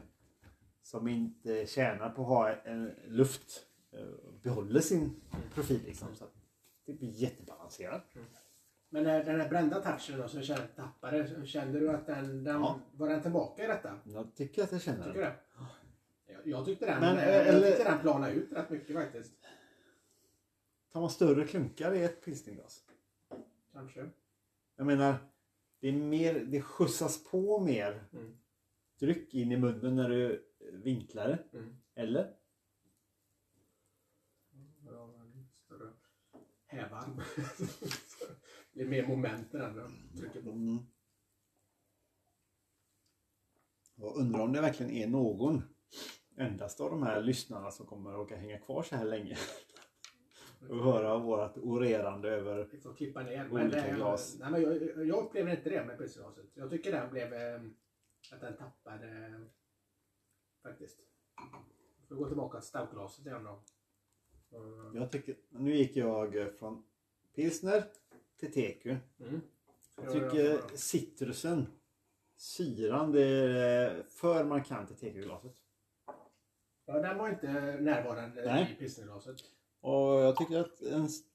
[0.83, 5.11] som inte tjänar på att ha en luft eh, behåller sin
[5.55, 5.81] profil.
[5.87, 6.09] Liksom.
[6.15, 6.25] Så
[6.87, 8.05] Det blir jättebalanserat.
[8.95, 11.47] Men eh, den här brända touchen då som jag kände tappade.
[11.47, 12.81] Kände du att den, den Ja.
[12.93, 13.99] var den tillbaka i detta?
[14.05, 15.35] Jag tycker att jag känner Tycker det.
[16.27, 18.97] Jag, jag tyckte den, Men, eh, eh, jag eller- tyckte den planade ut rätt mycket
[18.97, 19.33] faktiskt.
[20.93, 22.85] Tar man större klunkar i ett pilsnerglas?
[23.73, 24.11] Kanske.
[24.77, 25.15] Jag menar,
[25.81, 28.37] det är mer, det skjutsas på mer Mm.
[28.99, 31.59] dryck in i munnen när du vinklar det.
[31.59, 31.77] Mm.
[31.95, 32.33] Eller?
[36.67, 37.21] Hävarm.
[38.73, 40.51] det är mer moment den jag trycker på.
[40.51, 40.79] Mm.
[43.95, 45.63] Jag undrar om det verkligen är någon
[46.37, 49.37] endast av de här lyssnarna som kommer att orka hänga kvar så här länge.
[50.69, 52.69] Och höra vårat orerande över...
[52.73, 53.53] Vi får klippa ner.
[53.53, 54.37] Olika eh, glas.
[54.41, 56.47] Nej, men jag, jag upplever inte det med pilsnerglaset.
[56.55, 57.33] Jag tycker den blev...
[57.33, 57.61] eh,
[58.33, 59.41] Att den tappade...
[60.63, 60.99] Faktiskt.
[61.99, 63.63] Jag får gå tillbaka till stoutglaset igen då.
[64.95, 66.85] Jag tycker, nu gick jag från
[67.35, 67.85] pilsner
[68.43, 68.97] till teku.
[69.21, 69.41] Mm.
[69.97, 71.67] Jag tycker citrusen,
[72.37, 75.57] syran, det är för markant i tekuglaset.
[76.85, 78.73] Ja, den var inte närvarande Nej.
[78.73, 79.37] i pilsnerglaset.
[79.81, 81.29] Och jag tycker att en st-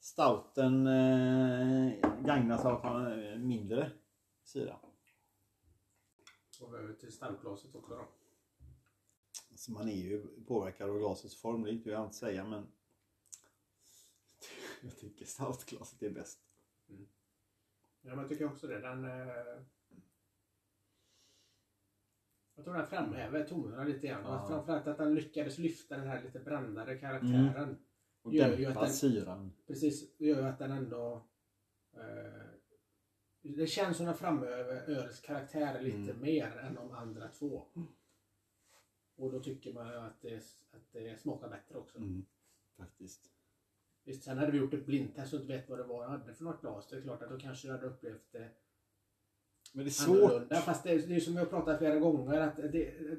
[0.00, 1.92] stouten eh,
[2.24, 3.90] gagnas av att mindre
[4.44, 4.76] syra.
[6.60, 8.04] Och över till stoutglaset också då.
[9.50, 12.66] Alltså man är ju påverkad av glasets form, det är inte jag inte säga men
[14.82, 16.40] jag tycker stoutglaset är bäst.
[16.86, 18.78] Ja, men jag tycker också det.
[18.80, 19.04] Den...
[19.04, 19.62] eh,
[22.54, 24.22] Jag tror den framhäver tonerna lite grann.
[24.24, 24.46] Ja.
[24.48, 27.78] Framförallt att den lyckades lyfta den här lite brändare karaktären.
[28.22, 29.52] Och Gör dämpa den- syran.
[29.66, 31.26] Precis, gör ju att den ändå...
[31.92, 32.46] Eh,
[33.42, 36.20] det känns som den framöver Öres karaktär lite Mm.
[36.22, 37.66] mer än de andra två.
[39.16, 40.36] Och då tycker man att det,
[40.70, 41.98] att det smakar bättre också.
[41.98, 42.26] Mm,
[42.76, 43.30] faktiskt.
[44.04, 46.34] Visst, sen hade vi gjort ett blindtest och inte vet vad det var jag hade
[46.34, 46.88] för något glas.
[46.90, 48.48] Det är klart att då kanske jag hade upplevt det
[49.72, 50.16] Men det är svårt.
[50.18, 50.56] annorlunda.
[50.56, 52.68] Fast det, det är som har pratat flera gånger att det,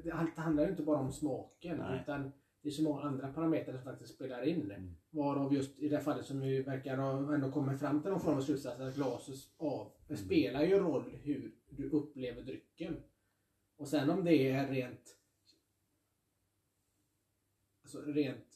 [0.04, 1.78] det, allt handlar ju inte bara om smaken.
[1.78, 2.00] Nej.
[2.02, 2.32] Utan
[2.62, 4.70] det är så många andra parametrar som faktiskt spelar in.
[4.70, 4.96] Mm.
[5.10, 8.36] Varav just i det fallet som vi verkar ha ändå kommit fram till någon form
[8.36, 10.16] av slutsats att glaset av, Mm.
[10.24, 12.96] spelar ju roll hur du upplever drycken.
[13.76, 15.16] Och sen om det är rent
[17.82, 18.53] alltså rent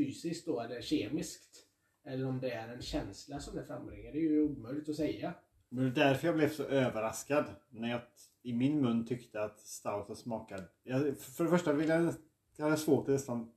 [0.00, 1.66] fysiskt då eller kemiskt
[2.04, 4.12] eller om det är en känsla som det frambringar.
[4.12, 5.34] Det är ju omöjligt att säga.
[5.68, 8.00] Men det är därför jag blev så överraskad när jag
[8.42, 10.64] i min mun tyckte att stouten smakade...
[10.82, 12.14] Jag, för det första vill jag,
[12.56, 13.52] jag hade svårt att nästan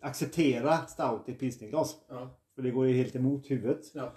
[0.00, 2.04] acceptera stout i pilsnerglas.
[2.08, 2.40] Ja.
[2.54, 3.94] För det går ju helt emot huvudet.
[3.94, 4.12] Ja.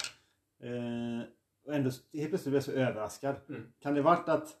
[0.60, 1.22] Eh,
[1.66, 3.36] och ändå helt plötsligt blev jag så överraskad.
[3.48, 3.72] Mm.
[3.80, 4.56] Kan det varit att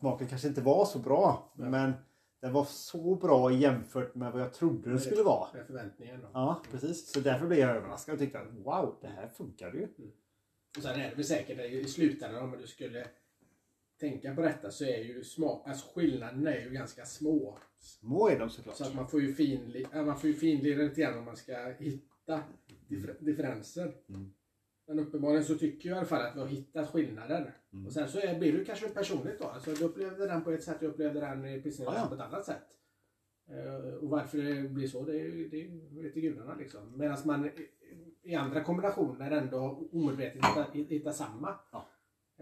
[0.00, 1.52] smaken kanske inte var så bra.
[1.58, 1.64] Ja.
[1.64, 1.92] Men
[2.40, 5.52] den var så bra jämfört med vad jag trodde den skulle vara.
[5.52, 6.28] Med förväntningen då.
[6.32, 7.12] Ja, precis.
[7.12, 9.88] Så därför blev jag överraskad och tyckte att wow, det här funkar ju.
[10.76, 13.06] Och sen är det väl säkert i slutändan om du skulle
[14.00, 17.58] tänka på detta så är ju smak, alltså skillnaderna är ju ganska små.
[17.78, 18.76] Små är de såklart.
[18.76, 19.34] Så att man får ju
[20.34, 22.42] finlira lite grann om man ska hitta
[22.88, 23.94] differ, differenser.
[24.08, 24.34] Mm.
[24.88, 27.56] Men uppenbarligen så tycker jag i alla fall att vi har hittat skillnader.
[27.72, 27.86] Mm.
[27.86, 29.44] Och sen så är, blir det kanske personligt då.
[29.44, 32.06] Alltså du upplevde den på ett sätt, jag upplevde den i precis Ja, ja.
[32.08, 32.62] på ett annat sätt.
[33.50, 35.12] Eh, och varför det blir så, det
[35.48, 36.80] det vet gudarna liksom.
[36.98, 37.50] Medan man
[38.22, 40.40] i- andra kombinationer ändå omedvetet
[40.74, 41.88] hittar, samma Ja,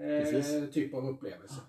[0.03, 1.61] eh, typ av upplevelse.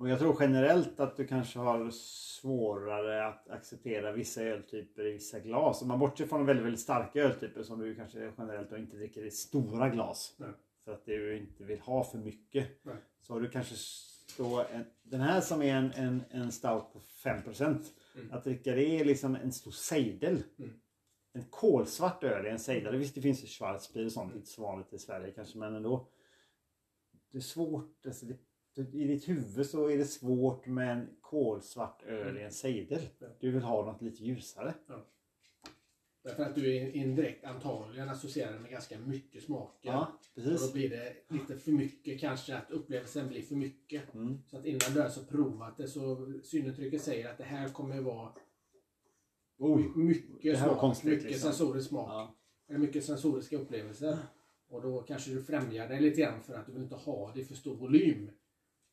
[0.00, 5.40] Och jag tror generellt att du kanske har svårare att acceptera vissa öltyper i vissa
[5.40, 5.82] glas.
[5.82, 9.24] Om man bortser från väldigt, väldigt starka öltyper som du kanske generellt då inte dricker
[9.24, 10.34] i stora glas.
[10.36, 10.50] Nej.
[10.84, 12.68] För att du inte vill ha för mycket.
[12.82, 12.96] Nej.
[13.20, 17.00] Så har du kanske stå en, den här som är en, en, en stout på
[17.24, 17.64] 5%.
[17.64, 18.32] Mm.
[18.32, 20.42] Att dricka det är liksom en stor sejdel.
[20.58, 20.70] Mm.
[21.32, 22.96] En kolsvart öl är en sejdel.
[22.96, 24.38] Visst det finns ju Schwarzbier och sånt, Mm.
[24.38, 26.08] inte så vanligt i Sverige kanske men ändå.
[27.32, 28.06] Det är svårt.
[28.06, 28.36] Alltså det,
[28.76, 32.36] I ditt huvud så är det svårt med en kolsvart öl Mm.
[32.36, 33.00] i en sejdel.
[33.18, 33.26] Ja.
[33.40, 34.74] Du vill ha något lite ljusare.
[36.22, 39.90] Därför att du är indirekt antagligen associerad med ganska mycket smaker.
[39.90, 40.72] Ja, och då precis.
[40.72, 44.14] blir det lite för mycket kanske, att upplevelsen blir för mycket.
[44.14, 44.38] Mm.
[44.46, 48.00] Så att innan du ens har provat det så synintrycket säger att det här kommer
[48.00, 48.32] vara
[49.58, 51.52] det mycket smak, konstigt, mycket liksom.
[51.52, 52.08] sensorisk smak.
[52.08, 52.34] Ja.
[52.68, 54.18] Eller mycket sensoriska upplevelser.
[54.68, 57.40] Och då kanske du främjar det lite grann för att du vill inte ha det
[57.40, 58.30] i för stor volym.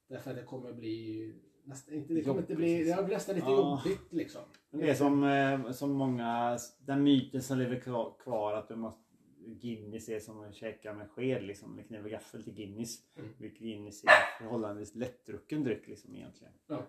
[0.08, 1.34] Därför att det kommer bli
[1.64, 3.82] nästan, inte, det kommer inte bli, det blir nästan lite Ja.
[3.86, 4.42] jobbigt liksom.
[4.72, 7.80] Det är som, eh, som många, den myten som lever
[8.20, 9.04] kvar, att du måste
[9.50, 12.98] Guinness är som att käka med sked liksom, med kniv och gaffel till Guinness.
[13.16, 13.30] Mm.
[13.38, 16.54] Vilket Guinness är förhållandevis lättdrucken dryck liksom egentligen.
[16.68, 16.84] Ja.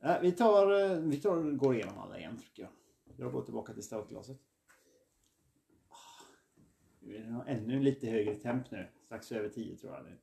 [0.00, 2.72] Ja, vi tar, vi tar går igenom alla igen tycker jag.
[3.16, 4.38] Jag går tillbaka till stoutglaset.
[5.88, 5.94] Ah,
[7.00, 8.86] Nu är det ännu lite högre temp nu.
[9.04, 10.04] Strax över 10 tror jag.
[10.04, 10.18] nu.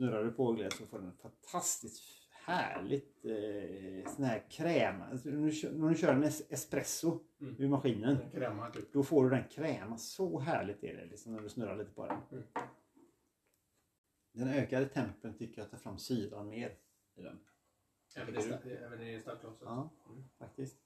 [0.00, 5.02] Snurrar du på glas så får du en fantastiskt härligt eh, sån här kräm.
[5.02, 7.56] Alltså, när, du kör, när du kör en es- espresso Mm.
[7.58, 8.16] ur maskinen.
[8.22, 8.92] En kräma typ.
[8.92, 9.96] Då får du den kräma.
[9.98, 12.16] Så härligt är det liksom, när du snurrar lite på den.
[12.32, 12.44] Mm.
[14.32, 16.76] Den ökade tempen tycker jag tar fram syran mer.
[17.16, 17.38] I den.
[18.16, 19.60] Även i, sta- även i startglaset.
[19.64, 20.24] Ja, Mm.
[20.38, 20.76] faktiskt.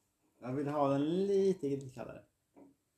[0.41, 2.23] Jag vill ha den lite, lite kallare.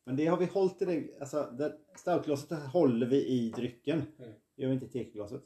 [0.05, 1.21] Men det har vi hållit i det.
[1.21, 3.99] Alltså, det- stoutglaset håller vi i drycken.
[4.19, 4.33] Mm.
[4.55, 5.43] Det gör vi inte i tekoglaset.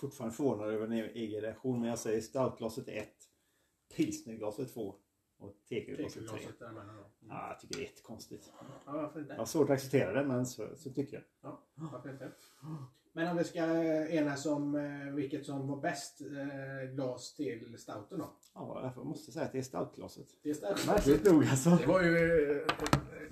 [0.00, 1.80] Fortfarande förvånad över min egen reaktion.
[1.80, 3.16] Men jag säger stoutglaset är ett.
[3.96, 4.94] Pilsnerglaset två.
[5.38, 6.22] Och tekoglaset tre.
[6.22, 7.02] Tekoglaset däremellan då.
[7.02, 7.36] Mm.
[7.36, 8.50] Ja, jag tycker det är jättekonstigt.
[8.86, 9.12] Ja?
[9.28, 11.24] Jag har svårt att acceptera det men så, så tycker jag.
[11.42, 12.32] Ja, varför inte?
[13.12, 13.58] Men om vi ska
[14.08, 18.32] enas om eh, vilket som var bäst eh, glas till stouten då?
[18.54, 20.26] Ja, jag måste säga att det är stoutglaset.
[20.42, 20.86] Det är starkt.
[20.86, 21.70] Märkligt nog alltså.
[21.70, 22.66] Det var ju eh,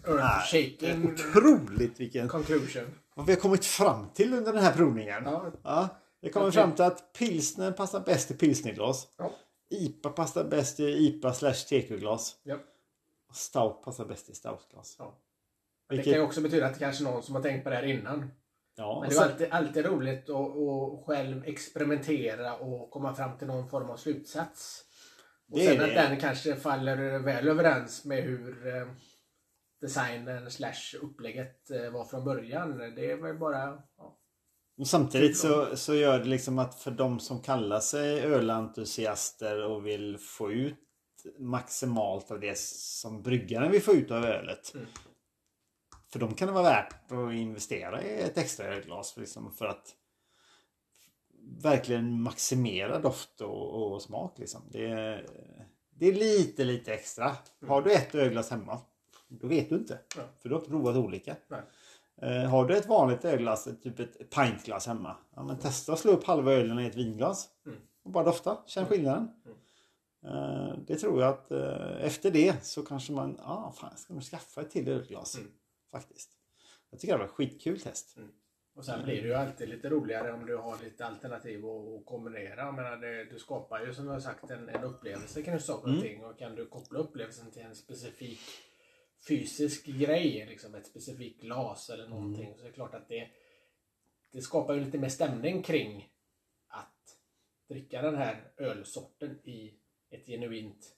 [0.04, 2.28] earth-shaking Otroligt vilken...
[2.28, 2.84] conclusion.
[3.14, 5.22] Vad vi har kommit fram till under den här provningen.
[5.24, 5.88] Ja, Ja,
[6.20, 6.52] vi kommer Okej.
[6.62, 9.08] fram till att pilsner passar bäst i pilsnerglas.
[9.18, 9.30] Ja.
[9.70, 12.36] IPA passar bäst i IPA slash tekoglas.
[12.42, 12.56] ja.
[13.28, 14.96] Och Stout passar bäst i stoutglas.
[14.98, 15.18] ja.
[15.88, 17.70] Det Vilket- kan ju också betyda att det kanske är någon som har tänkt på
[17.70, 18.30] det här innan.
[18.76, 23.38] Ja, Men det är sen, alltid, alltid roligt att, att själv experimentera och komma fram
[23.38, 24.84] till någon form av slutsats.
[25.50, 25.94] Och Det sen att det.
[25.94, 28.88] den kanske faller väl överens med hur eh,
[29.80, 32.78] designen slash upplägget eh, var från början.
[32.78, 33.82] Det är väl bara...
[33.96, 34.17] Ja.
[34.78, 39.86] Och samtidigt så, så gör det liksom att för de som kallar sig ölentusiaster och
[39.86, 40.78] vill få ut
[41.38, 44.74] maximalt av det som bryggaren vill få ut av ölet.
[44.74, 44.86] Mm.
[46.12, 49.94] För dem kan det vara värt att investera i ett extra ölglas liksom, för att
[51.62, 54.38] verkligen maximera doft och, och smak.
[54.38, 54.62] Liksom.
[54.70, 55.26] Det, är-
[55.90, 57.36] det är lite, lite extra.
[57.66, 58.80] Har du ett ölglas hemma,
[59.28, 59.98] då vet du inte.
[60.16, 60.22] Ja.
[60.42, 61.36] För du har provat olika.
[61.48, 61.60] Nej.
[62.22, 66.12] Eh, har du ett vanligt ölglas, typ ett pintglas hemma, ja, men testa att slå
[66.12, 67.48] upp halva ölen i ett vinglas.
[67.66, 67.78] Mm.
[68.04, 69.30] Och bara dofta, känn skillnaden.
[69.44, 69.58] Mm.
[70.24, 74.14] Eh, det tror jag att eh, efter det så kanske man, ja ah, fan ska
[74.14, 75.36] nog skaffa ett till ölglas.
[75.36, 75.50] Mm.
[75.90, 76.30] Faktiskt.
[76.90, 78.16] Jag tycker det var ett skitkul test.
[78.74, 82.60] Och sen blir det ju alltid lite roligare om du har lite alternativ att kombinera.
[82.60, 85.82] Jag menar, det, du skapar ju som jag har sagt en, en upplevelse kring saker
[85.82, 86.02] och Mm.
[86.02, 86.24] ting.
[86.24, 88.40] Och kan du koppla upplevelsen till en specifik
[89.28, 92.54] fysisk grej, liksom ett specifikt glas eller någonting.
[92.56, 93.28] Så är det klart att det,
[94.32, 96.08] det skapar ju lite mer stämning kring
[96.68, 97.18] att
[97.68, 99.74] dricka den här ölsorten i
[100.10, 100.94] ett genuint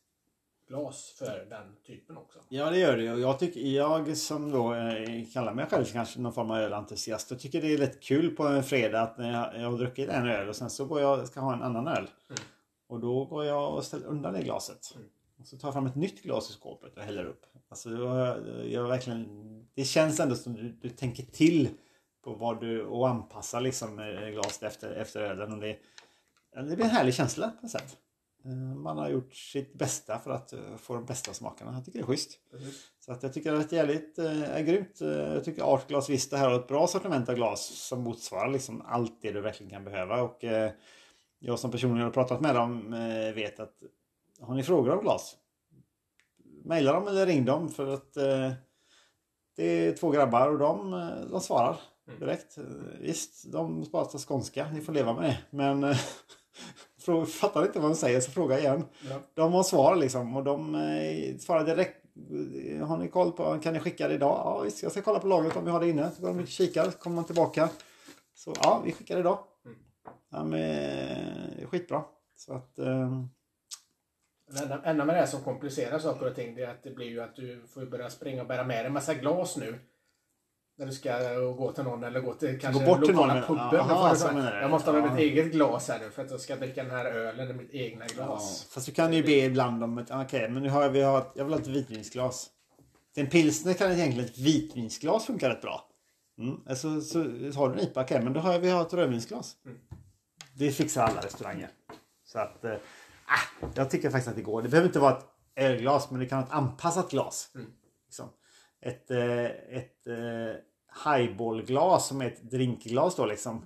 [0.71, 2.39] glas för den typen också.
[2.49, 6.21] Ja det gör det och jag tycker, jag som då eh, kallar mig själv kanske
[6.21, 7.31] någon form av ölentusiast.
[7.31, 10.09] Jag tycker det är lite kul på en fredag att när jag, jag har druckit
[10.09, 12.11] en öl och sen så går jag ska ha en annan öl.
[12.29, 12.43] Mm.
[12.87, 14.95] Och då går jag och ställer undan det glaset.
[14.95, 15.09] Mm.
[15.41, 17.47] Och så tar jag fram ett nytt glas i skåpet och häller upp.
[17.69, 19.27] Alltså jag, jag verkligen,
[19.75, 21.69] det känns ändå som du, du tänker till
[22.25, 25.53] på vad du och anpassar liksom eh, glaset efter, efter ölen.
[25.53, 25.79] Och det,
[26.55, 27.97] det blir en härlig känsla på något sätt.
[28.45, 31.75] Eh, Man har gjort sitt bästa för att eh, få de bästa smakerna.
[31.75, 32.39] Jag tycker det är schysst.
[32.99, 35.01] Så att jag tycker att det är jävligt är grymt.
[35.01, 38.83] Jag tycker Art Glas Vista här har ett bra sortiment av glas som motsvarar liksom
[38.87, 40.23] allt det du verkligen kan behöva.
[40.23, 40.45] Och
[41.39, 42.91] jag som personligen har pratat med dem
[43.35, 43.83] vet att
[44.41, 45.37] har ni frågor om glas?
[46.65, 48.53] Maila dem eller ring dem för att eh,
[49.57, 51.77] det är två grabbar och de, eh, de svarar
[52.11, 52.21] Mm.
[52.21, 52.59] direkt.
[53.01, 55.39] Visst, de pratar skånska, ni får leva med det.
[55.51, 55.97] Men eh,
[57.27, 58.85] fattar inte vad de säger så fråga igen.
[59.11, 59.21] Ja.
[59.35, 61.97] De har svar liksom och de eh, svarar direkt.
[62.87, 64.43] Har ni koll på, kan ni skicka det idag?
[64.45, 66.11] Ja visst, jag ska kolla på lagret om vi har det inne.
[66.11, 67.69] Så går de och kikar, så kommer man tillbaka.
[68.35, 69.39] Så ja, vi skickar det idag.
[69.65, 69.79] Mm.
[70.31, 72.05] Ja, men, eh, skitbra.
[72.37, 73.23] Så att, eh,
[74.53, 77.07] Det enda, med det här som komplicerar saker och ting det är att det blir
[77.07, 79.79] ju att du får börja springa och bära med dig en massa glas nu.
[80.79, 83.69] När du ska gå till någon eller gå till kanske bort till lokala någon, puben.
[83.73, 84.39] ja, aha, så du.
[84.41, 85.11] jag måste ha Ja.
[85.11, 87.71] mitt eget glas här nu för att jag ska dricka den här ölen i mitt
[87.71, 88.69] egna ja, glas.
[88.75, 91.25] fast du kan ju be ibland om ett, okej men nu har jag, vi har,
[91.35, 92.51] jag vill ha ett vitvinsglas.
[93.15, 95.87] Till en pilsner kan egentligen ett vitvinsglas funka rätt bra.
[96.39, 96.57] Mm.
[96.69, 97.19] Alltså, så
[97.57, 99.57] har du en IPA, okej men då har jag, vi har ett rödvinsglas.
[99.65, 99.79] Mm.
[100.55, 101.69] Det fixar alla restauranger.
[102.25, 102.75] Så att, eh,
[103.31, 104.63] ah, jag tycker faktiskt att det går.
[104.63, 105.25] Det behöver inte vara ett
[105.57, 107.51] ölglas men det kan vara ett anpassat glas.
[107.55, 107.71] Mm.
[108.07, 108.29] Liksom.
[108.81, 110.55] Ett, eh, ett eh,
[111.05, 113.65] highballglas som är ett drinkglas då liksom.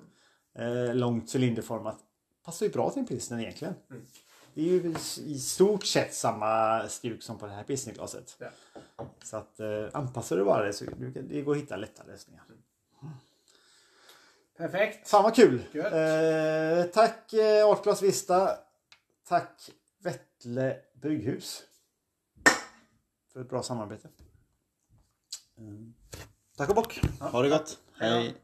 [0.59, 1.99] Eh, långt cylinderformat.
[2.45, 3.75] Passar ju bra till en pilsner egentligen.
[3.91, 4.07] Mm.
[4.55, 8.37] Det är ju i stort sett samma stuk som på det här pilsnerglaset.
[8.39, 8.47] Ja.
[9.25, 12.03] Så att eh, anpassar du bara det så du kan, det går att hitta lätta
[12.03, 12.45] lösningar.
[14.57, 15.09] Perfekt.
[15.09, 15.63] Fan vad kul!
[15.75, 18.51] Eh, tack eh, Artglas Vista.
[19.29, 21.63] Tack Vettle Bygghus
[23.33, 24.09] för ett bra samarbete.
[25.57, 25.95] Ehm,
[26.57, 27.01] tack och bock!
[27.21, 27.79] Ja, ha det gott!
[27.99, 28.44] Hej!